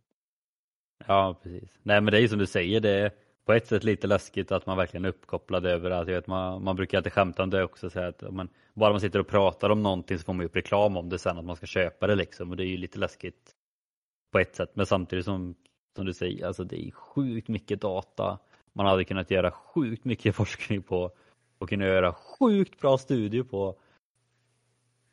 Ja, 1.08 1.40
precis. 1.44 1.80
Nej, 1.84 2.02
men 2.02 2.12
det 2.12 2.18
är 2.18 2.22
ju 2.22 2.28
som 2.28 2.40
du 2.40 2.46
säger, 2.46 2.80
det 2.80 2.90
är 2.90 3.12
på 3.46 3.54
ett 3.54 3.68
sätt 3.68 3.84
lite 3.84 4.08
läskigt 4.08 4.52
att 4.52 4.66
man 4.66 4.78
verkligen 4.78 5.06
är 5.06 5.10
uppkopplad 5.10 5.66
över 5.66 5.92
att 5.92 6.08
jag 6.08 6.16
vet, 6.16 6.28
man, 6.28 6.64
man 6.64 6.76
brukar 6.76 6.98
alltid 6.98 7.14
skämta 7.14 7.44
om 7.44 7.50
det 7.50 7.64
också, 7.64 7.90
så 7.90 8.00
att 8.00 8.24
man, 8.32 8.50
bara 8.74 8.92
man 8.92 9.02
sitter 9.02 9.20
och 9.20 9.28
pratar 9.28 9.70
om 9.70 9.84
någonting 9.84 10.18
så 10.18 10.24
får 10.24 10.34
man 10.34 10.46
upp 10.46 10.56
reklam 10.56 10.98
om 10.98 11.10
det 11.10 11.20
sen 11.20 11.38
att 11.38 11.46
man 11.46 11.56
ska 11.56 11.66
köpa 11.66 12.08
det 12.08 12.16
liksom 12.16 12.52
och 12.52 12.58
det 12.58 12.64
är 12.64 12.68
ju 12.68 12.78
lite 12.78 13.00
läskigt 13.00 13.52
på 14.32 14.40
ett 14.40 14.56
sätt, 14.56 14.72
men 14.74 14.86
samtidigt 14.86 15.26
som, 15.26 15.56
som 15.96 16.06
du 16.06 16.14
säger, 16.14 16.48
alltså 16.48 16.64
det 16.64 16.88
är 16.88 16.92
sjukt 16.92 17.48
mycket 17.48 17.82
data. 17.82 18.40
Man 18.74 18.86
hade 18.86 19.04
kunnat 19.04 19.32
göra 19.32 19.52
sjukt 19.52 20.06
mycket 20.06 20.36
forskning 20.36 20.82
på 20.82 21.12
och 21.58 21.70
kunna 21.70 21.86
göra 21.86 22.14
sjukt 22.14 22.80
bra 22.80 22.98
studier 22.98 23.44
på 23.44 23.80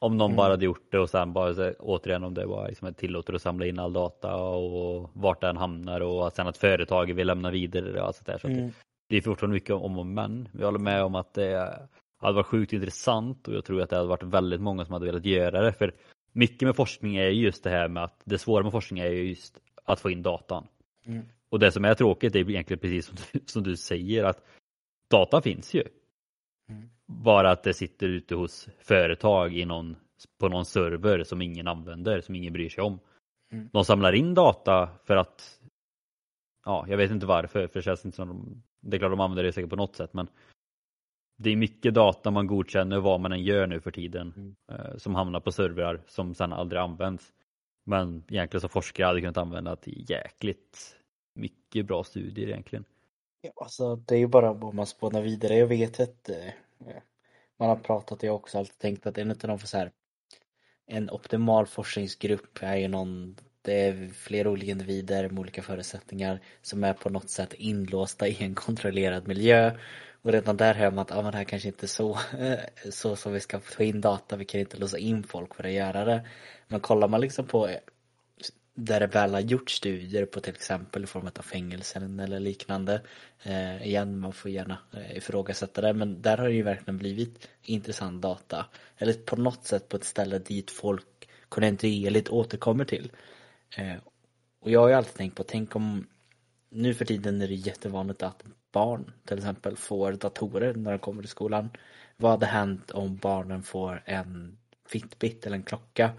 om 0.05 0.17
någon 0.17 0.31
mm. 0.31 0.37
bara 0.37 0.51
hade 0.51 0.65
gjort 0.65 0.87
det 0.91 0.99
och 0.99 1.11
sen 1.11 1.33
bara 1.33 1.55
så, 1.55 1.73
återigen 1.79 2.25
om 2.25 2.35
det 2.35 2.47
var 2.47 2.69
liksom 2.69 2.95
tillåter 2.95 3.33
att 3.33 3.43
samla 3.43 3.67
in 3.67 3.79
all 3.79 3.93
data 3.93 4.37
och 4.37 5.11
vart 5.13 5.41
den 5.41 5.57
hamnar 5.57 6.01
och 6.01 6.33
sen 6.33 6.47
att 6.47 6.57
företaget 6.57 7.17
vill 7.17 7.27
lämna 7.27 7.51
vidare 7.51 8.01
och 8.01 8.07
allt 8.07 8.17
sånt 8.17 8.27
där. 8.27 8.39
Så 8.39 8.49
mm. 8.49 8.71
det 9.09 9.17
är 9.17 9.21
fortfarande 9.21 9.55
mycket 9.55 9.71
om 9.71 9.99
och 9.99 10.07
men. 10.07 10.49
Jag 10.59 10.65
håller 10.65 10.79
med 10.79 11.05
om 11.05 11.15
att 11.15 11.35
det 11.35 11.79
hade 12.17 12.35
varit 12.35 12.47
sjukt 12.47 12.73
intressant 12.73 13.49
och 13.49 13.55
jag 13.55 13.65
tror 13.65 13.83
att 13.83 13.91
det 13.91 13.97
hade 13.97 14.09
varit 14.09 14.23
väldigt 14.23 14.61
många 14.61 14.85
som 14.85 14.93
hade 14.93 15.07
velat 15.07 15.25
göra 15.25 15.63
det. 15.63 15.73
För 15.73 15.95
mycket 16.33 16.67
med 16.67 16.77
forskning 16.77 17.17
är 17.17 17.29
just 17.29 17.65
det 17.65 17.71
här 17.71 17.89
med 17.89 18.05
att 18.05 18.21
det 18.25 18.39
svåra 18.39 18.63
med 18.63 18.73
forskning 18.73 19.03
är 19.03 19.11
just 19.11 19.59
att 19.85 20.01
få 20.01 20.11
in 20.11 20.23
datan. 20.23 20.67
Mm. 21.07 21.23
Och 21.49 21.59
det 21.59 21.73
som 21.73 21.85
är 21.85 21.95
tråkigt 21.95 22.37
är 22.37 22.51
egentligen 22.51 22.81
precis 22.81 23.07
som 23.07 23.17
du, 23.33 23.41
som 23.47 23.63
du 23.63 23.77
säger 23.77 24.25
att 24.25 24.45
data 25.11 25.43
finns 25.43 25.75
ju. 25.75 25.83
Bara 27.07 27.51
att 27.51 27.63
det 27.63 27.75
sitter 27.75 28.09
ute 28.09 28.35
hos 28.35 28.69
företag 28.79 29.57
i 29.57 29.65
någon, 29.65 29.97
på 30.39 30.49
någon 30.49 30.65
server 30.65 31.25
som 31.25 31.43
ingen 31.43 31.69
använder, 31.69 32.21
som 32.21 32.35
ingen 32.35 32.53
bryr 32.53 32.69
sig 32.69 32.85
om. 32.85 32.99
Mm. 33.53 33.69
De 33.73 33.85
samlar 33.85 34.13
in 34.13 34.35
data 34.35 34.89
för 35.05 35.17
att, 35.17 35.61
ja, 36.65 36.87
jag 36.89 36.97
vet 36.97 37.11
inte 37.11 37.27
varför, 37.27 37.67
för 37.67 37.79
det 37.79 37.83
känns 37.83 38.05
inte 38.05 38.17
som 38.17 38.29
de, 38.29 38.63
det 38.81 38.97
är 38.97 38.99
klart 38.99 39.13
de 39.13 39.21
använder 39.21 39.43
det 39.43 39.53
säkert 39.53 39.71
på 39.71 39.77
något 39.77 39.97
sätt, 39.97 40.15
men 40.15 40.29
det 41.37 41.51
är 41.51 41.57
mycket 41.57 41.95
data 41.95 42.31
man 42.31 42.47
godkänner 42.47 43.01
vad 43.01 43.21
man 43.21 43.33
än 43.33 43.43
gör 43.43 43.67
nu 43.67 43.81
för 43.81 43.91
tiden 43.91 44.33
mm. 44.37 44.57
eh, 44.73 44.97
som 44.97 45.15
hamnar 45.15 45.41
på 45.41 45.53
servrar 45.53 46.03
som 46.07 46.35
sedan 46.35 46.53
aldrig 46.53 46.81
används. 46.81 47.33
Men 47.87 48.25
egentligen 48.29 48.61
så 48.61 48.69
forskare 48.69 49.07
hade 49.07 49.21
kunnat 49.21 49.37
använda 49.37 49.77
till 49.77 50.05
jäkligt 50.09 50.97
mycket 51.35 51.87
bra 51.87 52.05
studier 52.05 52.49
egentligen. 52.49 52.85
Ja, 53.41 53.53
alltså 53.57 53.97
det 53.97 54.15
är 54.15 54.19
ju 54.19 54.27
bara 54.27 54.51
om 54.51 54.77
man 54.77 54.87
spånar 54.87 55.23
vidare. 55.23 55.55
Jag 55.55 55.67
vet 55.67 56.01
att 56.01 56.31
Eh, 56.87 57.03
man 57.59 57.69
har 57.69 57.77
pratat, 57.77 58.21
det 58.21 58.31
också 58.31 58.59
alltid 58.59 58.79
tänkt 58.79 59.07
att 59.07 59.19
en 59.19 59.31
utav 59.31 59.51
de 59.51 59.59
så 59.59 59.79
här, 59.79 59.93
en 60.87 61.11
optimal 61.11 61.67
forskningsgrupp 61.67 62.59
är 62.63 62.77
ju 62.77 62.89
någon 62.89 63.37
det 63.65 63.89
är 63.89 64.09
flera 64.09 64.51
olika 64.51 64.71
individer 64.73 65.29
med 65.29 65.39
olika 65.39 65.63
förutsättningar 65.63 66.41
som 66.63 66.85
är 66.85 66.93
på 66.93 67.11
något 67.11 67.31
sätt 67.31 67.53
inlåsta 67.55 68.29
i 68.29 68.37
en 68.45 68.55
kontrollerad 68.55 69.29
miljö. 69.29 69.73
Och 70.23 70.33
redan 70.33 70.57
där 70.57 70.75
hör 70.75 70.91
man 70.91 70.99
att 70.99 71.13
ah, 71.13 71.23
men 71.23 71.33
det 71.33 71.39
här 71.39 71.45
kanske 71.45 71.69
inte 71.69 71.87
är 71.87 71.89
så, 71.89 72.19
eh, 72.39 72.91
så 72.91 73.17
som 73.17 73.33
vi 73.33 73.41
ska 73.41 73.61
få 73.61 73.83
in 73.83 74.01
data, 74.01 74.37
vi 74.37 74.45
kan 74.45 74.61
inte 74.61 74.77
låsa 74.77 74.99
in 74.99 75.23
folk 75.23 75.55
för 75.55 75.65
att 75.65 75.73
göra 75.73 76.05
det. 76.05 76.27
Men 76.69 76.81
kollar 76.81 77.09
man 77.09 77.21
liksom 77.21 77.47
på 77.47 77.69
där 78.75 79.01
det 79.01 79.07
väl 79.07 79.35
har 79.35 79.41
gjort 79.41 79.71
studier 79.71 80.27
på 80.27 80.41
till 80.41 80.55
exempel 80.55 81.05
i 81.05 81.07
form 81.07 81.27
av 81.27 81.43
fängelsen 81.43 82.21
eller 82.21 82.41
liknande. 82.41 83.03
Eh, 83.43 83.87
igen, 83.87 84.19
man 84.19 84.33
får 84.33 84.51
gärna 84.51 84.79
eh, 84.93 85.17
ifrågasätta 85.17 85.81
det 85.81 85.93
men 85.93 86.23
där 86.23 86.39
har 86.39 86.49
det 86.49 86.55
ju 86.55 86.63
verkligen 86.63 86.99
blivit 86.99 87.49
intressant 87.63 88.23
data. 88.23 88.67
Eller 88.97 89.13
på 89.13 89.37
något 89.37 89.65
sätt 89.65 89.89
på 89.89 89.97
ett 89.97 90.05
ställe 90.05 90.39
dit 90.39 90.71
folk 90.71 91.29
kontinuerligt 91.49 92.29
återkommer 92.29 92.85
till. 92.85 93.13
Eh, 93.77 93.97
och 94.61 94.71
jag 94.71 94.81
har 94.81 94.89
ju 94.89 94.95
alltid 94.95 95.15
tänkt 95.15 95.37
på, 95.37 95.43
tänk 95.43 95.77
om 95.77 96.07
nu 96.69 96.95
för 96.95 97.05
tiden 97.05 97.43
är 97.43 97.49
det 97.49 97.55
jättevanligt 97.55 98.23
att 98.23 98.45
barn 98.73 99.13
till 99.25 99.39
exempel 99.39 99.77
får 99.77 100.13
datorer 100.13 100.75
när 100.75 100.91
de 100.91 100.99
kommer 100.99 101.23
till 101.23 101.31
skolan. 101.31 101.71
Vad 102.17 102.31
hade 102.31 102.47
hänt 102.47 102.91
om 102.91 103.17
barnen 103.17 103.63
får 103.63 104.03
en 104.05 104.59
Fitbit 104.89 105.47
eller 105.47 105.57
en 105.57 105.63
klocka 105.63 106.11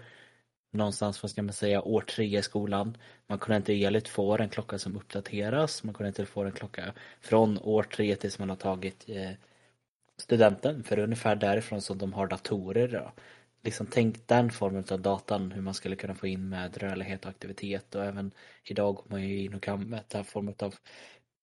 någonstans, 0.76 1.22
vad 1.22 1.30
ska 1.30 1.42
man 1.42 1.52
säga, 1.52 1.82
år 1.82 2.00
tre 2.00 2.38
i 2.38 2.42
skolan. 2.42 2.96
Man 3.26 3.38
kunde 3.38 3.56
inte 3.56 3.84
enligt 3.84 4.08
få 4.08 4.38
en 4.38 4.48
klocka 4.48 4.78
som 4.78 4.96
uppdateras. 4.96 5.84
Man 5.84 5.94
kunde 5.94 6.08
inte 6.08 6.26
få 6.26 6.44
en 6.44 6.52
klocka 6.52 6.92
från 7.20 7.58
år 7.58 7.82
tre 7.82 8.16
tills 8.16 8.38
man 8.38 8.48
har 8.48 8.56
tagit 8.56 9.04
eh, 9.08 9.30
studenten. 10.16 10.82
För 10.84 10.96
det 10.96 11.02
är 11.02 11.04
ungefär 11.04 11.36
därifrån 11.36 11.80
som 11.80 11.98
de 11.98 12.12
har 12.12 12.26
datorer. 12.26 12.88
Då. 12.88 13.12
Liksom 13.62 13.86
tänk 13.90 14.28
den 14.28 14.50
formen 14.50 14.84
av 14.90 15.00
datan, 15.00 15.52
hur 15.52 15.62
man 15.62 15.74
skulle 15.74 15.96
kunna 15.96 16.14
få 16.14 16.26
in 16.26 16.48
med 16.48 16.76
rörlighet 16.76 17.24
och 17.24 17.30
aktivitet. 17.30 17.94
Och 17.94 18.04
även 18.04 18.30
idag 18.64 18.94
går 18.94 19.04
man 19.08 19.22
ju 19.22 19.42
in 19.42 19.54
och 19.54 19.62
kan 19.62 19.80
mäta 19.80 20.24
form 20.24 20.54
av 20.58 20.74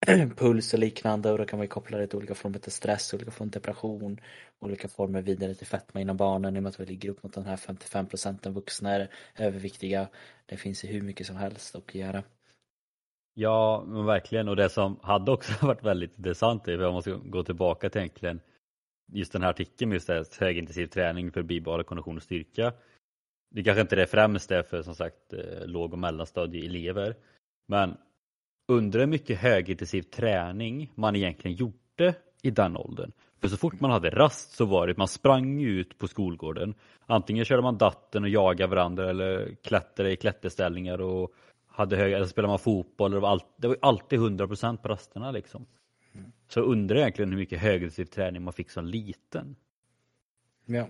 puls 0.38 0.74
och 0.74 0.80
liknande 0.80 1.32
och 1.32 1.38
då 1.38 1.46
kan 1.46 1.60
man 1.60 1.68
koppla 1.68 1.98
det 1.98 2.08
till 2.08 2.18
olika 2.18 2.36
former 2.36 2.58
av 2.58 2.70
stress, 2.70 3.14
olika 3.14 3.32
former 3.32 3.50
av 3.50 3.52
depression, 3.52 4.20
olika 4.60 4.88
former 4.88 5.22
vidare 5.22 5.56
till 5.56 5.68
fetma 5.68 6.02
inom 6.02 6.18
barnen 6.18 6.56
i 6.56 6.60
och 6.60 6.64
med 6.64 6.70
att 6.70 6.80
vi 6.80 6.86
ligger 6.86 7.10
upp 7.10 7.24
mot 7.24 7.34
den 7.34 7.46
här 7.46 7.58
55 7.58 8.08
procenten 8.08 8.54
vuxna 8.54 8.92
är 8.92 9.10
överviktiga. 9.38 10.08
Det 10.46 10.58
finns 10.58 10.84
ju 10.86 10.88
hur 10.88 11.02
mycket 11.02 11.28
som 11.28 11.36
helst 11.36 11.76
att 11.76 11.96
göra. 11.96 12.24
Ja, 13.34 13.84
men 13.88 14.06
verkligen 14.06 14.48
och 14.48 14.56
det 14.56 14.70
som 14.70 15.00
hade 15.02 15.32
också 15.32 15.54
varit 15.66 15.84
väldigt 15.84 16.18
intressant 16.18 16.68
är, 16.68 16.72
jag 16.72 16.94
måste 16.94 17.12
gå 17.12 17.44
tillbaka 17.44 17.90
till 17.90 18.02
egentligen 18.02 18.42
just 19.12 19.34
den 19.34 19.42
här 19.42 19.50
artikeln 19.50 19.90
med 19.90 19.96
just 19.96 20.08
det 20.08 20.14
här, 20.14 20.26
högintensiv 20.40 20.88
träning 20.88 21.32
för 21.32 21.44
bibehålla 21.44 21.84
kondition 21.84 22.18
och 22.18 22.24
styrka. 22.24 22.74
Det 23.52 23.64
kanske 23.64 23.82
inte 23.82 24.02
är 24.02 24.06
främst 24.06 24.50
det 24.50 24.64
för 24.64 24.82
som 24.82 24.96
sagt 24.96 25.34
eh, 25.34 25.66
låg 25.66 25.94
och 25.94 26.00
mellanstadieelever. 26.00 27.16
Men 27.68 27.98
undrar 28.68 29.00
hur 29.00 29.08
mycket 29.08 29.40
högintensiv 29.40 30.02
träning 30.02 30.92
man 30.96 31.16
egentligen 31.16 31.58
gjorde 31.58 32.16
i 32.42 32.52
den 32.52 32.78
åldern. 32.78 33.12
För 33.42 33.48
så 33.48 33.58
fort 33.58 33.80
man 33.80 33.92
hade 33.92 34.10
rast 34.10 34.52
så 34.52 34.66
var 34.66 34.88
det 34.88 34.98
man 34.98 35.08
sprang 35.08 35.64
ut 35.64 35.98
på 35.98 36.08
skolgården. 36.08 36.76
Antingen 37.06 37.46
körde 37.46 37.62
man 37.62 37.78
datten 37.78 38.24
och 38.24 38.30
jagade 38.30 38.76
varandra 38.76 39.10
eller 39.10 39.56
klättrade 39.64 40.12
i 40.12 40.16
klätterställningar 40.16 41.02
och 41.02 41.34
hade 41.68 41.96
höga, 41.96 42.16
eller 42.16 42.28
spelade 42.28 42.52
man 42.52 42.60
fotboll. 42.60 43.12
Det 43.12 43.20
var, 43.20 43.30
all, 43.30 43.42
det 43.58 43.68
var 43.68 43.78
alltid 43.82 44.20
100% 44.20 44.78
på 44.78 44.88
rasterna 44.88 45.32
liksom. 45.32 45.66
Så 46.48 46.60
jag 46.60 46.68
undrar 46.68 46.98
egentligen 46.98 47.32
hur 47.32 47.38
mycket 47.38 47.60
högintensiv 47.60 48.06
träning 48.06 48.44
man 48.44 48.54
fick 48.54 48.70
som 48.70 48.86
liten. 48.86 49.56
Ja, 50.66 50.88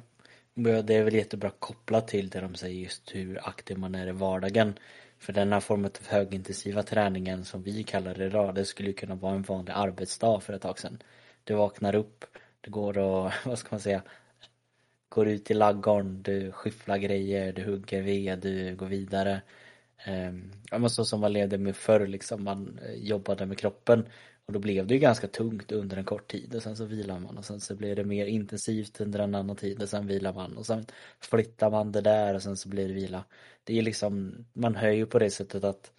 det 0.55 0.95
är 0.95 1.03
väl 1.03 1.13
jättebra 1.13 1.49
kopplat 1.59 2.07
till 2.07 2.29
det 2.29 2.41
de 2.41 2.55
säger 2.55 2.79
just 2.83 3.15
hur 3.15 3.47
aktiv 3.47 3.77
man 3.77 3.95
är 3.95 4.07
i 4.07 4.12
vardagen. 4.12 4.73
För 5.23 5.33
den 5.33 5.53
här 5.53 5.59
formen 5.59 5.91
av 6.01 6.07
högintensiva 6.07 6.83
träningen 6.83 7.45
som 7.45 7.63
vi 7.63 7.83
kallar 7.83 8.13
det 8.13 8.25
idag, 8.25 8.55
det 8.55 8.65
skulle 8.65 8.93
kunna 8.93 9.15
vara 9.15 9.36
en 9.36 9.41
vanlig 9.41 9.73
arbetsdag 9.73 10.39
för 10.39 10.53
ett 10.53 10.62
tag 10.62 10.79
sedan. 10.79 10.97
Du 11.43 11.53
vaknar 11.53 11.95
upp, 11.95 12.25
du 12.62 12.71
går 12.71 12.97
och, 12.97 13.31
vad 13.45 13.59
ska 13.59 13.67
man 13.71 13.79
säga, 13.79 14.01
går 15.09 15.27
ut 15.27 15.51
i 15.51 15.53
laggorn, 15.53 16.21
du 16.23 16.51
skyfflar 16.51 16.97
grejer, 16.97 17.53
du 17.53 17.63
hugger 17.63 18.01
ved, 18.01 18.39
du 18.39 18.75
går 18.75 18.86
vidare. 18.86 19.41
Um, 20.07 20.51
men 20.71 20.89
så 20.89 21.05
som 21.05 21.19
man 21.19 21.33
levde 21.33 21.57
med 21.57 21.75
förr 21.75 22.07
liksom, 22.07 22.43
man 22.43 22.79
eh, 22.86 22.93
jobbade 22.93 23.45
med 23.45 23.57
kroppen. 23.57 24.05
Och 24.45 24.53
då 24.53 24.60
blev 24.60 24.88
det 24.88 24.93
ju 24.93 24.99
ganska 24.99 25.27
tungt 25.27 25.71
under 25.71 25.97
en 25.97 26.06
kort 26.06 26.32
tid 26.32 26.56
och 26.56 26.63
sen 26.63 26.75
så 26.77 26.86
vilar 26.86 27.19
man 27.19 27.38
och 27.38 27.45
sen 27.45 27.60
så 27.60 27.75
blir 27.75 27.95
det 27.95 28.03
mer 28.03 28.25
intensivt 28.25 29.01
under 29.01 29.19
en 29.19 29.36
annan 29.36 29.56
tid 29.56 29.82
och 29.82 29.89
sen 29.89 30.08
vilar 30.08 30.34
man 30.34 30.58
och 30.58 30.65
sen 30.65 30.86
flyttar 31.19 31.71
man 31.71 31.91
det 31.91 32.01
där 32.01 32.34
och 32.34 32.43
sen 32.43 32.58
så 32.58 32.69
blir 32.69 32.88
det 32.88 32.93
vila. 32.93 33.25
Det 33.63 33.77
är 33.77 33.82
liksom, 33.82 34.45
man 34.53 34.75
hör 34.75 34.91
ju 34.91 35.06
på 35.06 35.19
det 35.19 35.29
sättet 35.29 35.63
att 35.63 35.91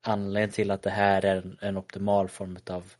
anledningen 0.00 0.50
till 0.50 0.70
att 0.70 0.82
det 0.82 0.90
här 0.90 1.24
är 1.24 1.36
en, 1.36 1.58
en 1.60 1.76
optimal 1.76 2.28
form 2.28 2.58
av 2.70 2.92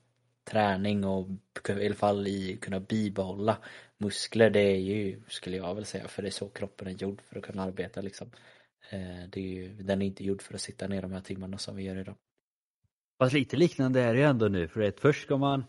träning 0.45 1.05
och 1.05 1.29
i 1.69 1.87
alla 1.87 1.95
fall 1.95 2.27
i 2.27 2.57
kunna 2.61 2.81
bibehålla 2.81 3.59
muskler 3.99 4.51
det 4.51 4.61
är 4.61 4.77
ju, 4.77 5.23
skulle 5.29 5.57
jag 5.57 5.75
väl 5.75 5.85
säga, 5.85 6.09
för 6.09 6.23
det 6.23 6.29
är 6.29 6.31
så 6.31 6.49
kroppen 6.49 6.89
är 6.89 6.93
gjord 6.93 7.23
för 7.23 7.39
att 7.39 7.45
kunna 7.45 7.63
arbeta 7.63 8.01
liksom. 8.01 8.31
Eh, 8.91 9.29
det 9.31 9.41
är 9.41 9.45
ju, 9.45 9.69
den 9.69 10.03
är 10.03 10.07
inte 10.07 10.25
gjord 10.25 10.43
för 10.43 10.55
att 10.55 10.61
sitta 10.61 10.87
ner 10.89 11.03
de 11.03 11.13
här 11.13 11.21
timmarna 11.21 11.59
som 11.59 11.77
vi 11.77 11.83
gör 11.83 11.97
idag. 11.97 12.17
Fast 13.19 13.33
lite 13.33 13.57
liknande 13.57 14.01
är 14.01 14.15
det 14.15 14.19
ju 14.19 14.25
ändå 14.25 14.49
nu 14.49 14.69
för 14.69 14.81
att 14.81 15.01
först 15.01 15.23
ska 15.23 15.37
man 15.37 15.65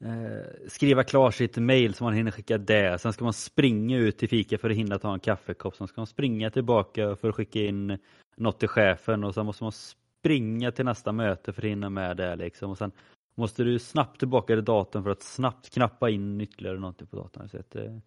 eh, 0.00 0.68
skriva 0.68 1.04
klart 1.04 1.34
sitt 1.34 1.56
mail 1.56 1.94
så 1.94 2.04
man 2.04 2.12
hinner 2.14 2.30
skicka 2.30 2.58
det. 2.58 3.00
Sen 3.00 3.12
ska 3.12 3.24
man 3.24 3.32
springa 3.32 3.96
ut 3.96 4.18
till 4.18 4.28
fika 4.28 4.58
för 4.58 4.70
att 4.70 4.76
hinna 4.76 4.98
ta 4.98 5.14
en 5.14 5.20
kaffekopp. 5.20 5.76
Sen 5.76 5.88
ska 5.88 6.00
man 6.00 6.06
springa 6.06 6.50
tillbaka 6.50 7.16
för 7.16 7.28
att 7.28 7.34
skicka 7.34 7.60
in 7.60 7.98
något 8.36 8.58
till 8.58 8.68
chefen 8.68 9.24
och 9.24 9.34
sen 9.34 9.46
måste 9.46 9.64
man 9.64 9.72
springa 9.72 10.72
till 10.72 10.84
nästa 10.84 11.12
möte 11.12 11.52
för 11.52 11.62
att 11.62 11.68
hinna 11.70 11.90
med 11.90 12.16
det 12.16 12.36
liksom. 12.36 12.70
Och 12.70 12.78
sen 12.78 12.92
måste 13.34 13.64
du 13.64 13.78
snabbt 13.78 14.18
tillbaka 14.18 14.54
till 14.54 14.64
datorn 14.64 15.02
för 15.02 15.10
att 15.10 15.22
snabbt 15.22 15.70
knappa 15.70 16.10
in 16.10 16.40
ytterligare 16.40 16.78
någonting 16.78 17.06
på 17.06 17.16
datorn. 17.16 17.48
Så 17.48 17.58
att, 17.58 17.76
eh, 17.76 17.98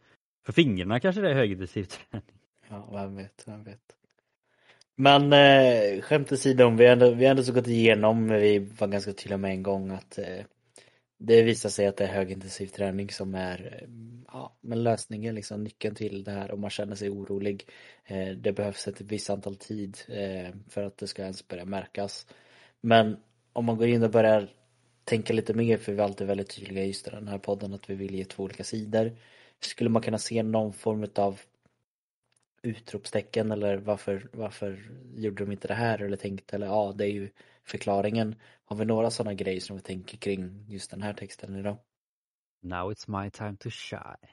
för 0.45 0.53
fingrarna 0.53 0.99
kanske 0.99 1.21
det 1.21 1.29
är 1.29 1.35
högintensiv 1.35 1.83
träning. 1.83 2.25
Ja, 2.69 2.89
vem 2.91 3.15
vet, 3.15 3.43
vem 3.47 3.63
vet. 3.63 4.00
Men 4.95 5.33
eh, 5.33 6.01
skämt 6.01 6.31
åsido, 6.31 6.69
vi 6.69 6.85
har 6.85 6.93
ändå, 6.93 7.11
vi 7.11 7.25
har 7.25 7.31
ändå 7.31 7.43
så 7.43 7.53
gått 7.53 7.67
igenom, 7.67 8.27
vi 8.27 8.59
var 8.59 8.87
ganska 8.87 9.13
tydliga 9.13 9.37
med 9.37 9.51
en 9.51 9.63
gång 9.63 9.91
att 9.91 10.17
eh, 10.17 10.45
det 11.23 11.41
visar 11.41 11.69
sig 11.69 11.87
att 11.87 11.97
det 11.97 12.03
är 12.03 12.13
högintensiv 12.13 12.67
träning 12.67 13.09
som 13.09 13.35
är 13.35 13.79
eh, 13.81 13.89
ja, 14.27 14.57
men 14.61 14.83
lösningen, 14.83 15.35
liksom 15.35 15.63
nyckeln 15.63 15.95
till 15.95 16.23
det 16.23 16.31
här 16.31 16.51
om 16.51 16.61
man 16.61 16.69
känner 16.69 16.95
sig 16.95 17.09
orolig. 17.09 17.67
Eh, 18.05 18.29
det 18.29 18.53
behövs 18.53 18.87
ett 18.87 19.01
visst 19.01 19.29
antal 19.29 19.55
tid 19.55 19.97
eh, 20.07 20.55
för 20.69 20.83
att 20.83 20.97
det 20.97 21.07
ska 21.07 21.21
ens 21.21 21.47
börja 21.47 21.65
märkas. 21.65 22.27
Men 22.81 23.17
om 23.53 23.65
man 23.65 23.77
går 23.77 23.87
in 23.87 24.03
och 24.03 24.11
börjar 24.11 24.49
tänka 25.03 25.33
lite 25.33 25.53
mer, 25.53 25.77
för 25.77 25.91
vi 25.91 25.99
är 25.99 26.03
alltid 26.03 26.27
väldigt 26.27 26.55
tydliga 26.55 26.85
just 26.85 27.07
i 27.07 27.11
den 27.11 27.27
här 27.27 27.37
podden 27.37 27.73
att 27.73 27.89
vi 27.89 27.95
vill 27.95 28.15
ge 28.15 28.25
två 28.25 28.43
olika 28.43 28.63
sidor. 28.63 29.11
Skulle 29.59 29.89
man 29.89 30.01
kunna 30.01 30.17
se 30.17 30.43
någon 30.43 30.73
form 30.73 31.07
av 31.15 31.39
utropstecken 32.63 33.51
eller 33.51 33.77
varför, 33.77 34.29
varför 34.33 34.79
gjorde 35.15 35.45
de 35.45 35.51
inte 35.51 35.67
det 35.67 35.73
här 35.73 36.01
eller 36.01 36.17
tänkte 36.17 36.55
eller 36.55 36.67
ja 36.67 36.93
det 36.97 37.05
är 37.05 37.11
ju 37.11 37.29
förklaringen. 37.63 38.35
Har 38.65 38.75
vi 38.75 38.85
några 38.85 39.11
sådana 39.11 39.33
grejer 39.33 39.59
som 39.59 39.75
vi 39.75 39.81
tänker 39.81 40.17
kring 40.17 40.65
just 40.69 40.91
den 40.91 41.01
här 41.01 41.13
texten 41.13 41.55
idag? 41.55 41.77
Now 42.63 42.91
it's 42.91 43.21
my 43.21 43.29
time 43.29 43.57
to 43.57 43.69
shine. 43.69 44.31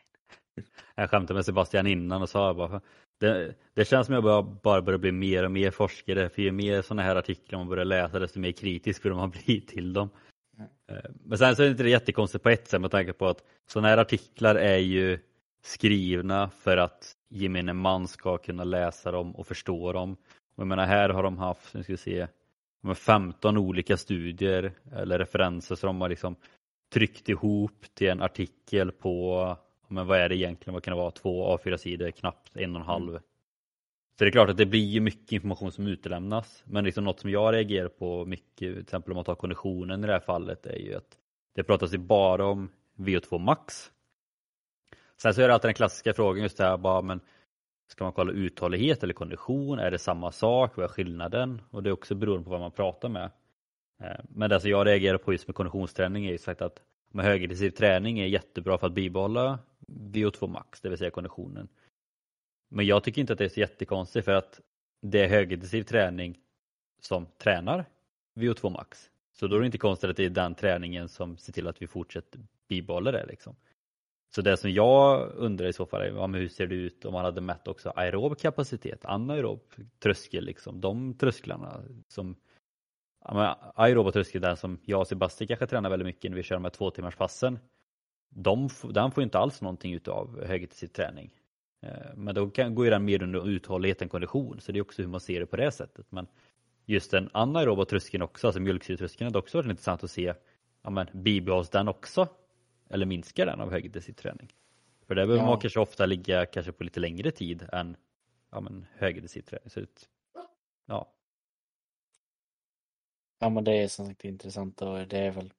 Jag 0.94 1.10
skämtade 1.10 1.34
med 1.34 1.44
Sebastian 1.44 1.86
innan 1.86 2.22
och 2.22 2.28
sa 2.28 2.54
bara 2.54 2.80
det, 3.20 3.54
det 3.74 3.84
känns 3.84 4.06
som 4.06 4.14
jag 4.14 4.24
bara, 4.24 4.42
bara 4.42 4.82
börjar 4.82 4.98
bli 4.98 5.12
mer 5.12 5.44
och 5.44 5.50
mer 5.50 5.70
forskare 5.70 6.28
för 6.28 6.42
ju 6.42 6.52
mer 6.52 6.82
sådana 6.82 7.02
här 7.02 7.16
artiklar 7.16 7.58
man 7.58 7.68
börjar 7.68 7.84
läsa 7.84 8.18
desto 8.18 8.40
mer 8.40 8.52
kritisk 8.52 9.02
blir 9.02 9.12
man 9.12 9.30
bli 9.46 9.60
till 9.60 9.92
dem. 9.92 10.10
Mm. 10.58 11.02
Men 11.24 11.38
sen 11.38 11.56
så 11.56 11.62
är 11.62 11.66
det 11.66 11.70
inte 11.70 11.82
det 11.82 11.90
jättekonstigt 11.90 12.42
på 12.42 12.50
ett 12.50 12.68
sätt 12.68 12.80
med 12.80 12.90
tanke 12.90 13.12
på 13.12 13.26
att 13.26 13.44
sådana 13.66 13.88
här 13.88 13.98
artiklar 13.98 14.54
är 14.54 14.78
ju 14.78 15.18
skrivna 15.62 16.50
för 16.50 16.76
att 16.76 17.14
gemene 17.28 17.72
man 17.72 18.08
ska 18.08 18.38
kunna 18.38 18.64
läsa 18.64 19.10
dem 19.10 19.36
och 19.36 19.46
förstå 19.46 19.92
dem. 19.92 20.16
Och 20.54 20.62
jag 20.62 20.66
menar 20.66 20.86
här 20.86 21.08
har 21.08 21.22
de 21.22 21.38
haft, 21.38 21.74
nu 21.74 21.82
ska 21.82 21.92
vi 21.92 21.96
se, 21.96 22.26
15 22.94 23.58
olika 23.58 23.96
studier 23.96 24.72
eller 24.92 25.18
referenser 25.18 25.74
som 25.74 25.86
de 25.86 26.00
har 26.00 26.08
liksom 26.08 26.36
tryckt 26.92 27.28
ihop 27.28 27.86
till 27.94 28.08
en 28.08 28.22
artikel 28.22 28.92
på, 28.92 29.56
men 29.88 30.06
vad 30.06 30.18
är 30.18 30.28
det 30.28 30.36
egentligen, 30.36 30.74
vad 30.74 30.82
kan 30.82 30.92
det 30.92 31.00
vara, 31.00 31.10
två 31.10 31.56
A4-sidor, 31.56 32.10
knappt 32.10 32.56
en 32.56 32.76
och 32.76 32.80
en 32.80 32.86
halv. 32.86 33.08
Mm. 33.08 33.22
Så 34.18 34.24
det 34.24 34.28
är 34.28 34.32
klart 34.32 34.50
att 34.50 34.56
det 34.56 34.66
blir 34.66 35.00
mycket 35.00 35.32
information 35.32 35.72
som 35.72 35.86
utelämnas. 35.86 36.62
Men 36.66 36.84
liksom 36.84 37.04
något 37.04 37.20
som 37.20 37.30
jag 37.30 37.54
reagerar 37.54 37.88
på 37.88 38.24
mycket, 38.24 38.56
till 38.56 38.78
exempel 38.78 39.12
om 39.12 39.16
man 39.16 39.24
tar 39.24 39.34
konditionen 39.34 40.04
i 40.04 40.06
det 40.06 40.12
här 40.12 40.20
fallet, 40.20 40.66
är 40.66 40.78
ju 40.78 40.94
att 40.94 41.18
det 41.54 41.64
pratas 41.64 41.94
ju 41.94 41.98
bara 41.98 42.46
om 42.46 42.70
VO2 42.96 43.38
max 43.38 43.90
Sen 45.22 45.34
så 45.34 45.42
är 45.42 45.48
det 45.48 45.54
alltid 45.54 45.68
den 45.68 45.74
klassiska 45.74 46.14
frågan 46.14 46.42
just 46.42 46.56
det 46.56 46.64
här 46.64 46.76
bara, 46.76 47.02
men 47.02 47.20
ska 47.90 48.04
man 48.04 48.12
kolla 48.12 48.32
uthållighet 48.32 49.02
eller 49.02 49.14
kondition? 49.14 49.78
Är 49.78 49.90
det 49.90 49.98
samma 49.98 50.32
sak? 50.32 50.76
Vad 50.76 50.84
är 50.84 50.88
skillnaden? 50.88 51.62
Och 51.70 51.82
det 51.82 51.90
är 51.90 51.92
också 51.92 52.14
beroende 52.14 52.44
på 52.44 52.50
vad 52.50 52.60
man 52.60 52.70
pratar 52.70 53.08
med. 53.08 53.30
Eh, 54.02 54.20
men 54.28 54.50
det 54.50 54.60
som 54.60 54.70
jag 54.70 54.86
reagerar 54.86 55.18
på 55.18 55.32
just 55.32 55.48
med 55.48 55.54
konditionsträning 55.54 56.26
är 56.26 56.32
ju 56.32 56.38
sagt 56.38 56.62
att 56.62 56.82
med 57.10 57.24
högintensiv 57.24 57.70
träning 57.70 58.18
är 58.18 58.26
jättebra 58.26 58.78
för 58.78 58.86
att 58.86 58.92
bibehålla 58.92 59.58
VO2 59.86 60.46
max, 60.46 60.80
det 60.80 60.88
vill 60.88 60.98
säga 60.98 61.10
konditionen. 61.10 61.68
Men 62.68 62.86
jag 62.86 63.04
tycker 63.04 63.20
inte 63.20 63.32
att 63.32 63.38
det 63.38 63.44
är 63.44 63.48
så 63.48 63.60
jättekonstigt 63.60 64.24
för 64.24 64.32
att 64.32 64.60
det 65.00 65.24
är 65.24 65.28
högintensiv 65.28 65.82
träning 65.82 66.38
som 67.00 67.26
tränar 67.38 67.84
VO2 68.34 68.70
max. 68.70 69.10
Så 69.32 69.46
då 69.46 69.56
är 69.56 69.60
det 69.60 69.66
inte 69.66 69.78
konstigt 69.78 70.10
att 70.10 70.16
det 70.16 70.24
är 70.24 70.30
den 70.30 70.54
träningen 70.54 71.08
som 71.08 71.36
ser 71.36 71.52
till 71.52 71.68
att 71.68 71.82
vi 71.82 71.86
fortsätter 71.86 72.40
bibehålla 72.68 73.12
det. 73.12 73.26
Liksom. 73.26 73.56
Så 74.30 74.42
det 74.42 74.56
som 74.56 74.70
jag 74.70 75.30
undrar 75.34 75.66
i 75.66 75.72
så 75.72 75.86
fall 75.86 76.02
är 76.02 76.06
ja, 76.06 76.26
hur 76.26 76.48
ser 76.48 76.66
det 76.66 76.74
ut 76.74 77.04
om 77.04 77.12
man 77.12 77.24
hade 77.24 77.40
mätt 77.40 77.68
också 77.68 77.92
aerob 77.96 78.38
kapacitet, 78.38 79.04
anaerob 79.04 79.60
tröskel, 80.02 80.44
liksom, 80.44 80.80
de 80.80 81.14
trösklarna 81.14 81.82
som 82.08 82.36
ja, 83.24 83.72
aeroba 83.74 84.12
tröskel, 84.12 84.40
den 84.40 84.56
som 84.56 84.78
jag 84.84 85.00
och 85.00 85.06
Sebastian 85.06 85.48
kanske 85.48 85.66
tränar 85.66 85.90
väldigt 85.90 86.06
mycket 86.06 86.30
när 86.30 86.36
vi 86.36 86.42
kör 86.42 86.56
de 86.56 86.64
här 86.64 86.70
två 86.70 86.90
timmars 86.90 87.16
passen. 87.16 87.58
De, 88.30 88.68
den 88.90 89.10
får 89.10 89.22
inte 89.22 89.38
alls 89.38 89.62
någonting 89.62 89.94
utav 89.94 90.44
högintensiv 90.46 90.88
träning. 90.88 91.34
Eh, 91.82 92.14
men 92.16 92.34
då 92.34 92.50
kan, 92.50 92.74
går 92.74 92.84
ju 92.84 92.90
den 92.90 93.04
mer 93.04 93.22
under 93.22 93.48
uthållighet 93.48 94.02
än 94.02 94.08
kondition, 94.08 94.60
så 94.60 94.72
det 94.72 94.78
är 94.78 94.82
också 94.82 95.02
hur 95.02 95.08
man 95.08 95.20
ser 95.20 95.40
det 95.40 95.46
på 95.46 95.56
det 95.56 95.70
sättet. 95.70 96.06
Men 96.10 96.26
just 96.86 97.10
den 97.10 97.30
anaeroba 97.32 97.84
tröskeln 97.84 98.22
också, 98.22 98.46
alltså 98.46 98.60
mjölksyretröskeln, 98.60 99.26
hade 99.26 99.38
också 99.38 99.58
varit 99.58 99.70
intressant 99.70 100.04
att 100.04 100.10
se, 100.10 100.34
ja 100.82 100.90
men 100.90 101.06
bibehålls 101.12 101.70
den 101.70 101.88
också? 101.88 102.28
Eller 102.90 103.06
minskar 103.06 103.46
den 103.46 103.60
av 103.60 103.70
träning? 104.12 104.52
För 105.06 105.14
där 105.14 105.26
behöver 105.26 105.44
ja. 105.44 105.50
man 105.50 105.60
kanske 105.60 105.80
ofta 105.80 106.06
ligga 106.06 106.46
kanske 106.46 106.72
på 106.72 106.84
lite 106.84 107.00
längre 107.00 107.30
tid 107.30 107.68
än 107.72 107.96
ja, 108.50 108.60
men 108.60 108.86
högintensiv 108.94 109.42
träning. 109.42 109.70
Så 109.70 109.86
ja. 110.86 111.12
ja 113.38 113.48
men 113.48 113.64
det 113.64 113.72
är 113.72 113.88
som 113.88 114.06
sagt 114.06 114.24
intressant 114.24 114.82
och 114.82 115.08
det 115.08 115.18
är 115.18 115.30
väl 115.30 115.52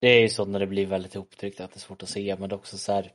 det 0.00 0.08
är 0.08 0.20
ju 0.20 0.28
så 0.28 0.44
när 0.44 0.58
det 0.58 0.66
blir 0.66 0.86
väldigt 0.86 1.14
ihoptryckt 1.14 1.60
att 1.60 1.70
det 1.70 1.76
är 1.76 1.80
svårt 1.80 2.02
att 2.02 2.08
se 2.08 2.36
men 2.38 2.48
det 2.48 2.54
är 2.54 2.58
också 2.58 2.78
så 2.78 2.92
här 2.92 3.12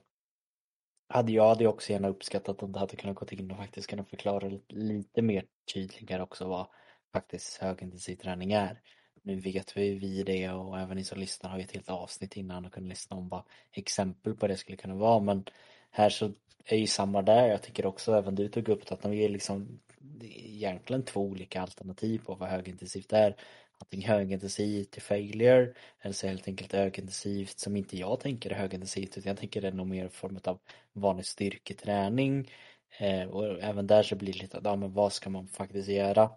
hade 1.10 1.32
jag 1.32 1.50
hade 1.50 1.68
också 1.68 1.92
gärna 1.92 2.08
uppskattat 2.08 2.64
om 2.64 2.72
det 2.72 2.80
hade 2.80 2.96
kunnat 2.96 3.16
gå 3.16 3.26
in 3.32 3.52
och 3.52 3.58
faktiskt 3.58 3.90
kunna 3.90 4.04
förklara 4.04 4.60
lite 4.68 5.22
mer 5.22 5.46
tydligare 5.74 6.22
också 6.24 6.48
vad 6.48 6.68
faktiskt 7.14 7.58
högintensiv 7.58 8.16
träning 8.16 8.52
är. 8.52 8.82
Nu 9.24 9.36
vet 9.40 9.78
vi 9.78 9.94
vi 9.94 10.24
det 10.24 10.50
och 10.50 10.80
även 10.80 10.98
ni 10.98 11.04
som 11.04 11.20
lyssnar 11.20 11.50
har 11.50 11.58
ju 11.58 11.64
ett 11.64 11.72
helt 11.72 11.90
avsnitt 11.90 12.38
innan 12.38 12.66
och 12.66 12.74
kunde 12.74 12.90
lyssna 12.90 13.18
om 13.18 13.30
vad 13.30 13.44
exempel 13.72 14.36
på 14.36 14.48
det 14.48 14.58
skulle 14.58 14.78
kunna 14.78 14.96
vara 14.96 15.20
men 15.20 15.46
här 15.92 16.10
så 16.10 16.32
är 16.66 16.78
ju 16.78 16.88
samma 16.88 17.22
där. 17.22 17.48
Jag 17.48 17.62
tycker 17.62 17.86
också 17.86 18.14
även 18.14 18.36
du 18.36 18.48
tog 18.48 18.70
upp 18.70 18.88
det 18.88 18.94
att 18.94 19.02
de 19.02 19.14
är 19.14 19.30
liksom 19.30 19.80
egentligen 20.22 21.04
två 21.04 21.22
olika 21.22 21.62
alternativ 21.62 22.20
på 22.26 22.36
vad 22.36 22.50
högintensivt 22.50 23.14
är. 23.14 23.36
Antingen 23.78 24.10
högintensivt 24.10 24.92
till 24.92 25.02
failure 25.02 25.74
eller 26.02 26.14
så 26.14 26.28
helt 26.28 26.48
enkelt 26.48 26.74
högintensivt 26.74 27.60
som 27.60 27.76
inte 27.76 27.98
jag 27.98 28.20
tänker 28.20 28.50
är 28.50 28.56
högintensivt 28.56 29.18
utan 29.18 29.30
jag 29.30 29.38
tänker 29.38 29.62
det 29.62 29.68
är 29.68 29.72
nog 29.72 29.88
mer 29.88 30.08
form 30.08 30.40
av 30.44 30.60
vanlig 30.94 31.26
styrketräning. 31.26 32.52
Eh, 32.98 33.24
och 33.24 33.64
även 33.64 33.88
där 33.88 34.04
så 34.04 34.16
blir 34.16 34.34
det 34.34 34.40
lite, 34.40 34.62
ja 34.64 34.76
men 34.76 34.94
vad 34.94 35.14
ska 35.14 35.30
man 35.30 35.48
faktiskt 35.48 35.90
göra? 35.90 36.32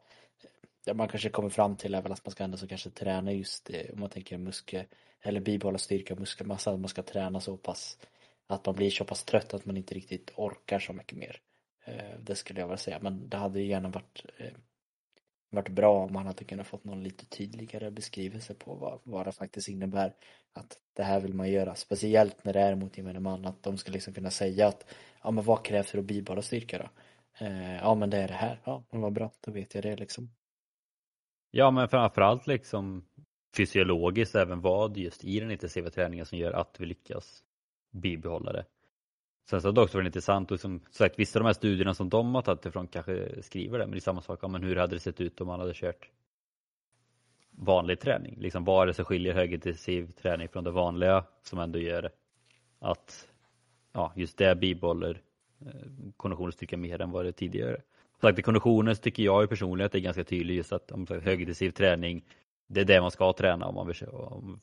Det 0.85 0.95
man 0.95 1.09
kanske 1.09 1.29
kommer 1.29 1.49
fram 1.49 1.77
till 1.77 1.95
är 1.95 2.03
väl 2.03 2.12
att 2.12 2.25
man 2.25 2.33
ska 2.33 2.45
ändå 2.45 2.57
så 2.57 2.68
kanske 2.68 2.90
träna 2.90 3.33
just 3.33 3.64
det, 3.64 3.92
om 3.92 4.01
man 4.01 4.11
tänker 4.11 4.38
muskel 4.38 4.85
eller 5.21 5.40
bibehålla 5.40 5.79
styrka 5.79 6.14
och 6.14 6.21
muskelmassa, 6.21 6.71
att 6.71 6.81
man 6.81 6.88
ska 6.88 7.03
träna 7.03 7.40
så 7.40 7.57
pass 7.57 7.99
att 8.47 8.66
man 8.66 8.75
blir 8.75 8.90
så 8.90 9.05
pass 9.05 9.25
trött 9.25 9.55
att 9.55 9.66
man 9.66 9.77
inte 9.77 9.95
riktigt 9.95 10.33
orkar 10.37 10.79
så 10.79 10.92
mycket 10.92 11.18
mer. 11.18 11.40
Eh, 11.85 12.18
det 12.21 12.35
skulle 12.35 12.61
jag 12.61 12.66
vilja 12.66 12.77
säga, 12.77 12.99
men 13.01 13.29
det 13.29 13.37
hade 13.37 13.61
ju 13.61 13.66
gärna 13.66 13.88
varit, 13.88 14.25
eh, 14.38 14.53
varit 15.51 15.68
bra 15.68 16.05
om 16.05 16.12
man 16.12 16.27
hade 16.27 16.45
kunnat 16.45 16.66
fått 16.66 16.85
någon 16.85 17.03
lite 17.03 17.27
tydligare 17.27 17.90
beskrivelse 17.90 18.55
på 18.55 18.75
vad, 18.75 19.01
vad 19.03 19.27
det 19.27 19.33
faktiskt 19.33 19.68
innebär 19.68 20.14
att 20.53 20.79
det 20.92 21.03
här 21.03 21.21
vill 21.21 21.35
man 21.35 21.51
göra. 21.51 21.75
Speciellt 21.75 22.45
när 22.45 22.53
det 22.53 22.61
är 22.61 22.75
mot 22.75 22.97
gemene 22.97 23.21
man, 23.21 23.47
att 23.47 23.62
de 23.62 23.79
ska 23.79 23.92
liksom 23.92 24.14
kunna 24.14 24.31
säga 24.31 24.68
att 24.68 24.95
ja 25.23 25.31
men 25.31 25.45
vad 25.45 25.64
krävs 25.64 25.90
för 25.90 25.99
att 25.99 26.05
bibehålla 26.05 26.42
styrka 26.42 26.79
då? 26.79 26.88
Eh, 27.47 27.77
ja 27.77 27.95
men 27.95 28.11
det 28.11 28.18
är 28.18 28.29
det 28.29 28.35
här, 28.35 28.61
ja 28.64 28.85
men 28.90 29.01
vad 29.01 29.12
bra, 29.12 29.31
då 29.40 29.53
vet 29.53 29.75
jag 29.75 29.85
det 29.85 29.97
liksom. 29.97 30.31
Ja 31.55 31.71
men 31.71 31.88
framförallt 31.88 32.47
liksom 32.47 33.05
fysiologiskt 33.57 34.35
även 34.35 34.61
vad 34.61 34.97
just 34.97 35.25
i 35.25 35.41
den 35.41 35.51
intensiva 35.51 35.91
träningen 35.91 36.27
som 36.27 36.38
gör 36.38 36.53
att 36.53 36.77
vi 36.79 36.87
lyckas 36.87 37.43
bibehålla 37.91 38.53
det. 38.53 38.65
Sen 39.51 39.61
så 39.61 39.69
har 39.69 39.73
det 39.73 39.81
också 39.81 39.99
varit 39.99 40.07
intressant 40.07 40.51
och 40.51 40.61
som 40.61 40.81
sagt 40.91 41.19
vissa 41.19 41.38
av 41.38 41.43
de 41.43 41.47
här 41.47 41.53
studierna 41.53 41.95
som 41.95 42.09
de 42.09 42.35
har 42.35 42.43
tagit 42.43 42.67
ifrån 42.67 42.88
kanske 42.88 43.43
skriver 43.43 43.79
det 43.79 43.85
men 43.85 43.91
det 43.91 43.99
är 43.99 44.01
samma 44.01 44.23
sak, 44.23 44.38
ja, 44.43 44.49
men 44.49 44.62
hur 44.62 44.77
hade 44.77 44.97
det 44.97 45.01
sett 45.01 45.21
ut 45.21 45.41
om 45.41 45.47
man 45.47 45.61
hade 45.61 45.75
kört 45.75 46.11
vanlig 47.51 48.01
träning? 48.01 48.37
Liksom 48.41 48.65
vad 48.65 48.83
är 48.83 48.87
det 48.87 48.95
som 48.95 49.05
skiljer 49.05 49.35
högintensiv 49.35 50.12
träning 50.12 50.49
från 50.49 50.65
det 50.65 50.71
vanliga 50.71 51.25
som 51.43 51.59
ändå 51.59 51.79
gör 51.79 52.11
att 52.79 53.29
ja, 53.93 54.12
just 54.17 54.38
det 54.38 54.55
bibehåller 54.55 55.23
eh, 55.61 56.12
konditionstyrka 56.17 56.77
mer 56.77 57.01
än 57.01 57.11
vad 57.11 57.25
det 57.25 57.33
tidigare. 57.33 57.83
Sagt, 58.23 58.39
i 58.39 58.43
konditionen 58.43 58.97
så 58.97 59.03
tycker 59.03 59.23
jag 59.23 59.43
ju 59.43 59.47
personligen 59.49 59.87
att 59.87 59.93
det 59.93 59.99
är 59.99 60.03
ganska 60.03 60.25
tydligt 60.25 60.57
just 60.57 60.73
att 60.73 60.93
om 60.93 61.07
högintensiv 61.23 61.71
träning 61.71 62.25
det 62.69 62.81
är 62.81 62.85
det 62.85 63.01
man 63.01 63.11
ska 63.11 63.33
träna 63.33 63.67
om 63.67 63.75
man 63.75 63.87
vill 63.87 63.97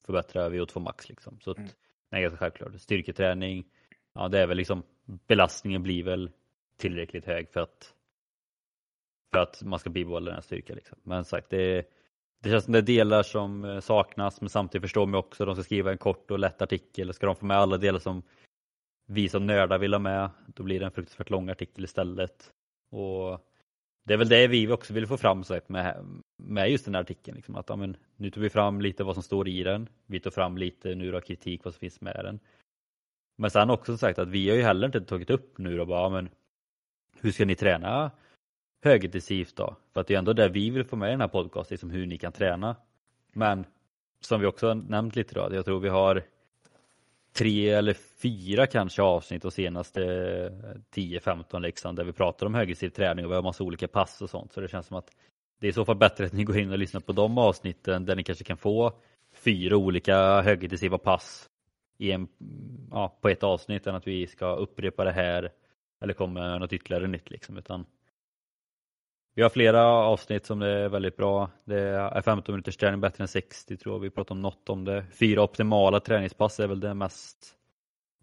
förbättra 0.05 0.49
VO2 0.49 0.79
max 0.79 1.09
liksom. 1.09 1.39
Så 1.41 1.51
att, 1.51 1.57
mm. 1.57 1.69
Nej, 2.11 2.21
ganska 2.21 2.37
självklart. 2.37 2.81
Styrketräning, 2.81 3.65
ja 4.13 4.27
det 4.27 4.39
är 4.39 4.47
väl 4.47 4.57
liksom 4.57 4.83
belastningen 5.27 5.83
blir 5.83 6.03
väl 6.03 6.31
tillräckligt 6.77 7.25
hög 7.25 7.49
för 7.49 7.59
att 7.59 7.93
för 9.31 9.39
att 9.39 9.63
man 9.63 9.79
ska 9.79 9.89
bibehålla 9.89 10.25
den 10.25 10.35
här 10.35 10.41
styrkan. 10.41 10.75
Liksom. 10.75 10.97
Men 11.03 11.25
sagt, 11.25 11.49
det, 11.49 11.85
det 12.43 12.49
känns 12.49 12.63
som 12.63 12.73
det 12.73 12.79
är 12.79 12.81
delar 12.81 13.23
som 13.23 13.65
eh, 13.65 13.79
saknas 13.79 14.41
men 14.41 14.49
samtidigt 14.49 14.83
förstår 14.83 15.05
man 15.05 15.19
också 15.19 15.45
de 15.45 15.55
ska 15.55 15.63
skriva 15.63 15.91
en 15.91 15.97
kort 15.97 16.31
och 16.31 16.39
lätt 16.39 16.61
artikel. 16.61 17.13
Ska 17.13 17.25
de 17.25 17.35
få 17.35 17.45
med 17.45 17.57
alla 17.57 17.77
delar 17.77 17.99
som 17.99 18.23
vi 19.07 19.29
som 19.29 19.45
nördar 19.45 19.77
vill 19.77 19.93
ha 19.93 19.99
med, 19.99 20.29
då 20.47 20.63
blir 20.63 20.79
det 20.79 20.85
en 20.85 20.91
fruktansvärt 20.91 21.29
lång 21.29 21.49
artikel 21.49 21.83
istället. 21.83 22.53
Och 22.91 23.48
det 24.09 24.13
är 24.13 24.17
väl 24.17 24.29
det 24.29 24.47
vi 24.47 24.67
också 24.67 24.93
vill 24.93 25.07
få 25.07 25.17
fram 25.17 25.43
sagt, 25.43 25.69
med, 25.69 26.05
med 26.37 26.71
just 26.71 26.85
den 26.85 26.95
här 26.95 27.01
artikeln. 27.01 27.35
Liksom, 27.35 27.55
att, 27.55 27.69
ja, 27.69 27.75
men, 27.75 27.97
nu 28.17 28.29
tog 28.29 28.43
vi 28.43 28.49
fram 28.49 28.81
lite 28.81 29.03
vad 29.03 29.15
som 29.15 29.23
står 29.23 29.47
i 29.47 29.63
den. 29.63 29.89
Vi 30.05 30.19
tog 30.19 30.33
fram 30.33 30.57
lite 30.57 30.95
nu 30.95 31.11
då 31.11 31.21
kritik 31.21 31.63
vad 31.63 31.73
som 31.73 31.79
finns 31.79 32.01
med 32.01 32.15
den. 32.23 32.39
Men 33.37 33.51
sen 33.51 33.69
också 33.69 33.97
sagt 33.97 34.19
att 34.19 34.27
vi 34.27 34.49
har 34.49 34.55
ju 34.55 34.63
heller 34.63 34.85
inte 34.85 35.01
tagit 35.01 35.29
upp 35.29 35.57
nu 35.57 35.77
då 35.77 35.85
bara, 35.85 36.01
ja, 36.01 36.09
men 36.09 36.29
hur 37.21 37.31
ska 37.31 37.45
ni 37.45 37.55
träna 37.55 38.11
högintensivt 38.83 39.55
då? 39.55 39.75
För 39.93 40.01
att 40.01 40.07
det 40.07 40.13
är 40.13 40.19
ändå 40.19 40.33
det 40.33 40.49
vi 40.49 40.69
vill 40.69 40.83
få 40.83 40.95
med 40.95 41.07
i 41.07 41.11
den 41.11 41.21
här 41.21 41.27
podcasten, 41.27 41.73
liksom 41.73 41.89
hur 41.89 42.05
ni 42.05 42.17
kan 42.17 42.31
träna. 42.31 42.75
Men 43.33 43.65
som 44.19 44.41
vi 44.41 44.47
också 44.47 44.67
har 44.67 44.75
nämnt 44.75 45.15
lite 45.15 45.35
då, 45.35 45.55
jag 45.55 45.65
tror 45.65 45.79
vi 45.79 45.89
har 45.89 46.23
tre 47.39 47.69
eller 47.69 47.93
fyra 47.93 48.67
kanske 48.67 49.01
avsnitt 49.01 49.45
och 49.45 49.53
senaste 49.53 50.03
eh, 50.03 50.95
10-15 50.95 51.59
liksom 51.59 51.95
där 51.95 52.03
vi 52.03 52.13
pratar 52.13 52.45
om 52.45 52.53
högintensiv 52.53 52.89
träning 52.89 53.25
och 53.25 53.31
vi 53.31 53.35
har 53.35 53.43
massa 53.43 53.63
olika 53.63 53.87
pass 53.87 54.21
och 54.21 54.29
sånt. 54.29 54.53
Så 54.53 54.61
det 54.61 54.67
känns 54.67 54.87
som 54.87 54.97
att 54.97 55.11
det 55.59 55.67
är 55.67 55.69
i 55.69 55.73
så 55.73 55.85
fall 55.85 55.95
bättre 55.95 56.25
att 56.25 56.33
ni 56.33 56.43
går 56.43 56.57
in 56.57 56.71
och 56.71 56.79
lyssnar 56.79 57.01
på 57.01 57.11
de 57.11 57.37
avsnitten 57.37 58.05
där 58.05 58.15
ni 58.15 58.23
kanske 58.23 58.43
kan 58.43 58.57
få 58.57 58.93
fyra 59.33 59.77
olika 59.77 60.41
högintensiva 60.41 60.97
pass 60.97 61.49
i 61.97 62.11
en, 62.11 62.27
ja, 62.91 63.17
på 63.21 63.29
ett 63.29 63.43
avsnitt 63.43 63.87
än 63.87 63.95
att 63.95 64.07
vi 64.07 64.27
ska 64.27 64.55
upprepa 64.55 65.03
det 65.03 65.11
här 65.11 65.51
eller 66.01 66.13
komma 66.13 66.39
med 66.39 66.59
något 66.59 66.73
ytterligare 66.73 67.07
nytt 67.07 67.29
liksom. 67.29 67.57
Utan 67.57 67.85
vi 69.35 69.41
har 69.41 69.49
flera 69.49 69.83
avsnitt 69.85 70.45
som 70.45 70.61
är 70.61 70.89
väldigt 70.89 71.17
bra. 71.17 71.49
Det 71.65 71.79
är 71.79 72.21
15 72.21 72.53
minuters 72.53 72.77
träning 72.77 73.01
bättre 73.01 73.23
än 73.23 73.27
60 73.27 73.77
tror 73.77 73.95
jag. 73.95 73.99
Vi 73.99 74.09
pratar 74.09 74.35
om 74.35 74.41
något 74.41 74.69
om 74.69 74.85
det. 74.85 75.05
Fyra 75.11 75.43
optimala 75.43 75.99
träningspass 75.99 76.59
är 76.59 76.67
väl 76.67 76.79
det 76.79 76.93
mest 76.93 77.55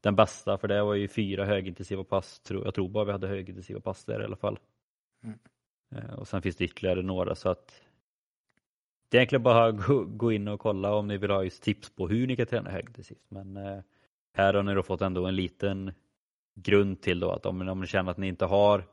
den 0.01 0.17
bästa 0.17 0.59
för 0.59 0.69
det 0.69 0.83
var 0.83 0.95
ju 0.95 1.09
fyra 1.09 1.45
högintensiva 1.45 2.05
pass. 2.05 2.43
Jag 2.49 2.75
tror 2.75 2.89
bara 2.89 3.05
vi 3.05 3.13
hade 3.13 3.29
högintensiva 3.29 3.81
pass 3.81 4.05
där 4.05 4.21
i 4.21 4.25
alla 4.25 4.37
fall. 4.37 4.59
Mm. 5.25 5.39
Eh, 5.95 6.15
och 6.15 6.29
sen 6.29 6.43
finns 6.43 6.57
det 6.57 6.65
ytterligare 6.65 7.03
några 7.03 7.35
så 7.35 7.49
att 7.49 7.83
det 9.09 9.17
är 9.17 9.19
egentligen 9.19 9.43
bara 9.43 9.65
att 9.65 9.77
gå 10.07 10.33
in 10.33 10.49
och 10.49 10.61
kolla 10.61 10.95
om 10.95 11.09
ni 11.09 11.17
vill 11.17 11.31
ha 11.31 11.45
just 11.45 11.63
tips 11.63 11.91
på 11.91 12.09
hur 12.09 12.27
ni 12.27 12.37
kan 12.37 12.47
träna 12.47 12.71
högintensivt. 12.71 13.25
Men 13.29 13.57
eh, 13.57 13.83
här 14.33 14.55
har 14.55 14.63
ni 14.63 14.75
då 14.75 14.83
fått 14.83 15.01
ändå 15.01 15.27
en 15.27 15.37
liten 15.37 15.93
grund 16.55 17.01
till 17.01 17.21
då 17.21 17.31
att 17.31 17.47
om, 17.47 17.69
om 17.69 17.81
ni 17.81 17.87
känner 17.87 18.11
att 18.11 18.19
ni 18.19 18.29
inte 18.29 18.45
har 18.45 18.85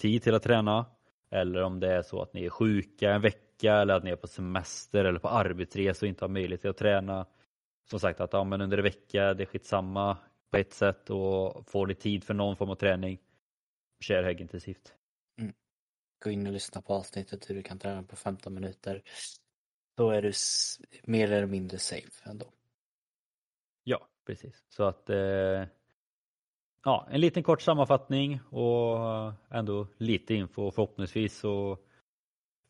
tid 0.00 0.22
till 0.22 0.34
att 0.34 0.42
träna 0.42 0.86
eller 1.30 1.62
om 1.62 1.80
det 1.80 1.92
är 1.92 2.02
så 2.02 2.22
att 2.22 2.34
ni 2.34 2.44
är 2.44 2.50
sjuka 2.50 3.12
en 3.12 3.20
vecka 3.20 3.74
eller 3.74 3.94
att 3.94 4.04
ni 4.04 4.10
är 4.10 4.16
på 4.16 4.26
semester 4.26 5.04
eller 5.04 5.18
på 5.18 5.28
arbetsresa 5.28 6.06
och 6.06 6.08
inte 6.08 6.24
har 6.24 6.28
möjlighet 6.28 6.64
att 6.64 6.76
träna. 6.76 7.26
Som 7.90 8.00
sagt 8.00 8.20
att 8.20 8.32
ja, 8.32 8.44
men 8.44 8.60
under 8.60 8.78
en 8.78 8.84
vecka, 8.84 9.34
det 9.34 9.42
är 9.42 9.46
skitsamma 9.46 10.16
på 10.50 10.56
ett 10.56 10.72
sätt 10.72 11.10
och 11.10 11.70
får 11.70 11.86
ni 11.86 11.94
tid 11.94 12.24
för 12.24 12.34
någon 12.34 12.56
form 12.56 12.70
av 12.70 12.74
träning, 12.74 13.18
kör 14.00 14.22
högintensivt. 14.22 14.94
Mm. 15.40 15.52
Gå 16.24 16.30
in 16.30 16.46
och 16.46 16.52
lyssna 16.52 16.82
på 16.82 16.94
avsnittet 16.94 17.50
hur 17.50 17.54
du 17.54 17.62
kan 17.62 17.78
träna 17.78 18.02
på 18.02 18.16
15 18.16 18.54
minuter. 18.54 19.02
Då 19.96 20.10
är 20.10 20.22
du 20.22 20.32
mer 21.02 21.32
eller 21.32 21.46
mindre 21.46 21.78
safe 21.78 22.30
ändå. 22.30 22.46
Ja, 23.84 24.08
precis. 24.26 24.64
Så 24.68 24.84
att 24.84 25.10
eh, 25.10 25.64
ja, 26.84 27.08
en 27.10 27.20
liten 27.20 27.42
kort 27.42 27.62
sammanfattning 27.62 28.40
och 28.50 28.98
ändå 29.50 29.86
lite 29.98 30.34
info. 30.34 30.70
Förhoppningsvis 30.70 31.38
så 31.38 31.78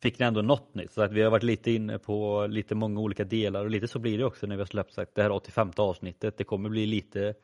fick 0.02 0.18
ni 0.18 0.26
ändå 0.26 0.42
något 0.42 0.74
nytt. 0.74 0.92
Så 0.92 1.02
att 1.02 1.12
vi 1.12 1.22
har 1.22 1.30
varit 1.30 1.42
lite 1.42 1.70
inne 1.70 1.98
på 1.98 2.46
lite 2.46 2.74
många 2.74 3.00
olika 3.00 3.24
delar 3.24 3.64
och 3.64 3.70
lite 3.70 3.88
så 3.88 3.98
blir 3.98 4.18
det 4.18 4.24
också 4.24 4.46
när 4.46 4.56
vi 4.56 4.60
har 4.60 4.66
släppt 4.66 4.92
sagt, 4.92 5.14
det 5.14 5.22
här 5.22 5.30
85 5.30 5.70
avsnittet. 5.76 6.36
Det 6.36 6.44
kommer 6.44 6.68
bli 6.68 6.86
lite 6.86 7.34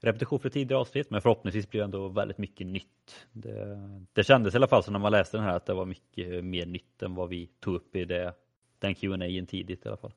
repetition 0.00 0.40
för 0.40 0.48
tidigare 0.48 0.80
avsnitt 0.80 1.10
men 1.10 1.22
förhoppningsvis 1.22 1.70
blir 1.70 1.80
det 1.80 1.84
ändå 1.84 2.08
väldigt 2.08 2.38
mycket 2.38 2.66
nytt. 2.66 3.26
Det, 3.32 3.78
det 4.12 4.24
kändes 4.24 4.54
i 4.54 4.56
alla 4.56 4.68
fall 4.68 4.82
så 4.82 4.90
när 4.90 4.98
man 4.98 5.12
läste 5.12 5.36
den 5.36 5.46
här 5.46 5.56
att 5.56 5.66
det 5.66 5.74
var 5.74 5.84
mycket 5.84 6.44
mer 6.44 6.66
nytt 6.66 7.02
än 7.02 7.14
vad 7.14 7.28
vi 7.28 7.46
tog 7.60 7.74
upp 7.74 7.96
i 7.96 8.04
det, 8.04 8.34
den 8.78 8.94
Q&A 8.94 9.46
tidigt 9.48 9.86
i 9.86 9.88
alla 9.88 9.96
fall. 9.96 10.12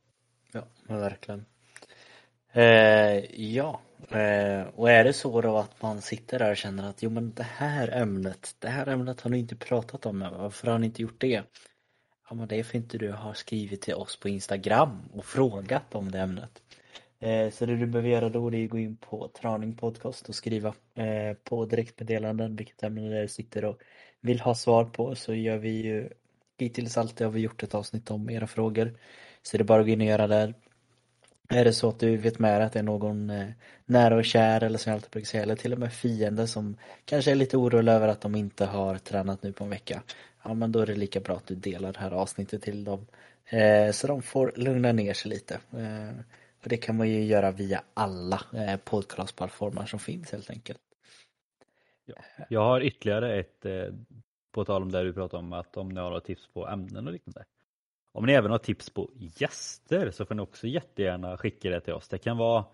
Ja, 0.52 0.62
verkligen. 0.88 1.46
Eh, 2.52 3.42
ja, 3.42 3.82
Eh, 4.08 4.68
och 4.76 4.92
är 4.92 5.04
det 5.04 5.14
så 5.14 5.42
då 5.42 5.58
att 5.58 5.82
man 5.82 6.02
sitter 6.02 6.40
där 6.40 6.52
och 6.52 6.58
känner 6.58 6.90
att 6.90 7.04
jo 7.04 7.10
men 7.10 7.34
det 7.34 7.44
här 7.44 7.88
ämnet, 7.88 8.56
det 8.60 8.70
här 8.70 8.88
ämnet 8.88 9.22
har 9.22 9.30
ni 9.30 9.40
inte 9.40 9.56
pratat 9.56 10.06
om, 10.06 10.20
varför 10.20 10.72
har 10.72 10.80
ni 10.80 10.86
inte 10.86 11.02
gjort 11.02 11.22
det? 11.22 11.44
Ja 12.30 12.36
men 12.36 12.48
det 12.48 12.56
är 12.56 12.64
för 12.64 12.78
inte 12.78 12.98
du 12.98 13.12
har 13.12 13.34
skrivit 13.34 13.82
till 13.82 13.94
oss 13.94 14.20
på 14.20 14.30
Instagram 14.30 15.10
och 15.14 15.26
frågat 15.26 15.96
om 15.96 16.12
det 16.12 16.20
ämnet. 16.20 16.62
Eh, 17.20 17.50
så 17.52 17.66
det 17.66 17.78
du 17.78 17.86
behöver 17.86 18.10
göra 18.10 18.30
då 18.30 18.54
är 18.54 18.64
att 18.64 18.70
gå 18.70 18.80
in 18.80 18.98
på 18.98 19.28
Traning 19.28 19.76
Podcast 19.76 20.30
och 20.30 20.36
skriva 20.36 20.74
eh, 20.96 21.34
på 21.44 21.66
direktmeddelanden 21.66 22.56
vilket 22.56 22.84
ämne 22.84 23.22
det 23.22 23.28
sitter 23.28 23.66
och 23.66 23.82
vill 24.22 24.40
ha 24.40 24.56
svar 24.56 24.86
på 24.86 25.16
så 25.16 25.34
gör 25.34 25.58
vi 25.58 25.70
ju 25.70 26.10
hittills 26.58 26.98
alltid 26.98 27.28
har 27.28 27.32
vi 27.32 27.42
gjort 27.42 27.64
ett 27.64 27.76
avsnitt 27.76 28.12
om 28.12 28.30
era 28.30 28.48
frågor. 28.48 29.00
Så 29.42 29.58
det 29.58 29.62
är 29.62 29.66
bara 29.66 29.80
att 29.80 29.86
gå 29.86 29.92
in 29.92 30.02
och 30.02 30.08
göra 30.08 30.28
det. 30.28 30.54
Är 31.52 31.66
det 31.66 31.74
så 31.74 31.90
att 31.90 32.00
du 32.00 32.18
vet 32.18 32.40
med 32.40 32.62
dig 32.62 32.66
att 32.66 32.74
det 32.74 32.80
är 32.80 32.84
någon 32.84 33.30
eh, 33.30 33.48
nära 33.86 34.16
och 34.16 34.26
kär 34.26 34.64
eller 34.64 34.78
som 34.78 34.90
jag 34.90 34.98
alltid 34.98 35.12
brukar 35.12 35.26
säga, 35.26 35.44
eller 35.44 35.56
till 35.56 35.74
och 35.74 35.80
med 35.80 35.94
fiende 35.94 36.48
som 36.48 36.78
kanske 37.06 37.32
är 37.32 37.36
lite 37.36 37.58
orolig 37.58 37.92
över 37.92 38.08
att 38.08 38.22
de 38.22 38.36
inte 38.36 38.66
har 38.66 38.98
tränat 38.98 39.44
nu 39.44 39.54
på 39.54 39.64
en 39.64 39.70
vecka. 39.70 40.04
Ja 40.44 40.54
men 40.54 40.72
då 40.72 40.80
är 40.80 40.86
det 40.86 40.96
lika 40.96 41.20
bra 41.20 41.36
att 41.36 41.48
du 41.48 41.56
delar 41.56 41.94
det 41.94 42.00
här 42.00 42.12
avsnittet 42.12 42.62
till 42.62 42.84
dem. 42.84 43.08
Eh, 43.46 43.92
så 43.92 44.08
de 44.08 44.22
får 44.22 44.54
lugna 44.56 44.92
ner 44.92 45.14
sig 45.14 45.32
lite. 45.32 45.54
Eh, 45.54 46.20
och 46.64 46.70
det 46.70 46.78
kan 46.78 46.98
man 46.98 47.10
ju 47.10 47.24
göra 47.24 47.52
via 47.52 47.84
alla 47.94 48.42
eh, 48.54 48.78
podcastplattformar 48.78 49.86
som 49.86 50.00
finns 50.00 50.32
helt 50.32 50.50
enkelt. 50.50 50.82
Ja. 52.06 52.16
Jag 52.50 52.62
har 52.64 52.82
ytterligare 52.82 53.40
ett, 53.40 53.66
eh, 53.66 53.94
på 54.52 54.66
tal 54.66 54.82
om 54.82 54.92
det 54.92 55.04
du 55.04 55.14
pratade 55.14 55.44
om, 55.44 55.54
att 55.54 55.78
om 55.78 55.90
ni 55.90 56.00
har 56.00 56.10
några 56.10 56.22
tips 56.22 56.48
på 56.54 56.68
ämnen 56.68 57.08
och 57.08 57.14
liknande. 57.14 57.46
Om 58.20 58.26
ni 58.26 58.34
även 58.34 58.52
har 58.52 58.58
tips 58.58 58.90
på 58.90 59.10
gäster 59.14 60.12
så 60.12 60.26
får 60.26 60.36
ni 60.36 60.42
också 60.42 60.68
jättegärna 60.68 61.38
skicka 61.38 61.70
det 61.70 61.80
till 61.80 61.94
oss. 61.94 62.08
Det 62.08 62.18
kan 62.18 62.38
vara 62.38 62.66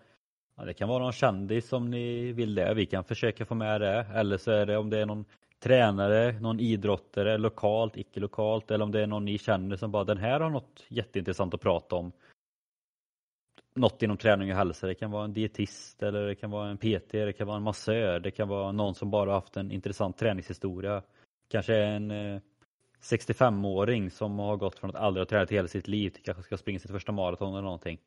ja, 0.56 0.64
det 0.64 0.74
kan 0.74 0.88
vara 0.88 1.02
någon 1.02 1.12
kändis 1.12 1.68
som 1.68 1.90
ni 1.90 2.32
vill 2.32 2.54
det. 2.54 2.74
Vi 2.74 2.86
kan 2.86 3.04
försöka 3.04 3.46
få 3.46 3.54
med 3.54 3.80
det. 3.80 4.06
Eller 4.14 4.36
så 4.36 4.50
är 4.50 4.66
det 4.66 4.76
om 4.76 4.90
det 4.90 4.98
är 4.98 5.06
någon 5.06 5.24
tränare, 5.58 6.40
någon 6.40 6.60
idrottare, 6.60 7.38
lokalt, 7.38 7.96
icke 7.96 8.20
lokalt. 8.20 8.70
Eller 8.70 8.84
om 8.84 8.92
det 8.92 9.00
är 9.00 9.06
någon 9.06 9.24
ni 9.24 9.38
känner 9.38 9.76
som 9.76 9.90
bara 9.90 10.04
den 10.04 10.18
här 10.18 10.40
har 10.40 10.50
något 10.50 10.84
jätteintressant 10.88 11.54
att 11.54 11.60
prata 11.60 11.96
om. 11.96 12.12
Något 13.74 14.02
inom 14.02 14.16
träning 14.16 14.50
och 14.50 14.56
hälsa. 14.56 14.86
Det 14.86 14.94
kan 14.94 15.10
vara 15.10 15.24
en 15.24 15.32
dietist 15.32 16.02
eller 16.02 16.26
det 16.26 16.34
kan 16.34 16.50
vara 16.50 16.68
en 16.68 16.78
PT, 16.78 17.12
det 17.12 17.36
kan 17.36 17.46
vara 17.46 17.56
en 17.56 17.62
massör. 17.62 18.20
Det 18.20 18.30
kan 18.30 18.48
vara 18.48 18.72
någon 18.72 18.94
som 18.94 19.10
bara 19.10 19.32
haft 19.32 19.56
en 19.56 19.72
intressant 19.72 20.18
träningshistoria. 20.18 21.02
Kanske 21.48 21.76
en 21.76 22.10
eh, 22.10 22.40
65-åring 23.02 24.10
som 24.10 24.38
har 24.38 24.56
gått 24.56 24.78
från 24.78 24.90
att 24.90 24.96
aldrig 24.96 25.20
ha 25.20 25.28
tränat 25.28 25.50
hela 25.50 25.68
sitt 25.68 25.88
liv 25.88 26.10
till 26.10 26.22
kanske 26.22 26.42
ska 26.42 26.56
springa 26.56 26.78
sitt 26.78 26.90
första 26.90 27.12
maraton 27.12 27.52
eller 27.52 27.62
någonting. 27.62 27.98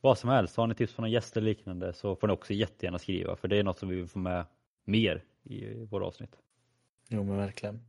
Vad 0.00 0.18
som 0.18 0.30
helst, 0.30 0.56
har 0.56 0.66
ni 0.66 0.74
tips 0.74 0.94
på 0.94 1.02
någon 1.02 1.10
gäst 1.10 1.36
eller 1.36 1.46
liknande 1.46 1.92
så 1.92 2.16
får 2.16 2.26
ni 2.26 2.32
också 2.34 2.52
jättegärna 2.52 2.98
skriva 2.98 3.36
för 3.36 3.48
det 3.48 3.56
är 3.56 3.64
något 3.64 3.78
som 3.78 3.88
vi 3.88 3.96
vill 3.96 4.08
få 4.08 4.18
med 4.18 4.44
mer 4.84 5.24
i 5.42 5.84
våra 5.84 6.06
avsnitt. 6.06 6.36
Jo 7.08 7.24
men 7.24 7.36
verkligen. 7.36 7.80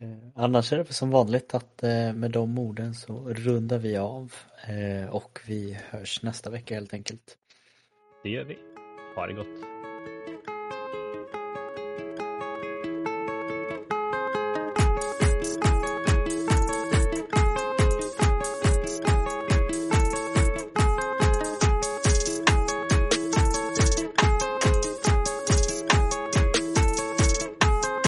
Eh, 0.00 0.08
annars 0.34 0.72
är 0.72 0.78
det 0.78 0.92
som 0.92 1.10
vanligt 1.10 1.54
att 1.54 1.82
eh, 1.82 2.12
med 2.12 2.30
de 2.30 2.58
orden 2.58 2.94
så 2.94 3.28
rundar 3.28 3.78
vi 3.78 3.96
av 3.96 4.32
eh, 4.68 5.14
och 5.14 5.40
vi 5.46 5.78
hörs 5.88 6.22
nästa 6.22 6.50
vecka 6.50 6.74
helt 6.74 6.94
enkelt. 6.94 7.38
Det 8.22 8.30
gör 8.30 8.44
vi. 8.44 8.58
Ha 9.16 9.26
det 9.26 9.32
gott. 9.32 9.75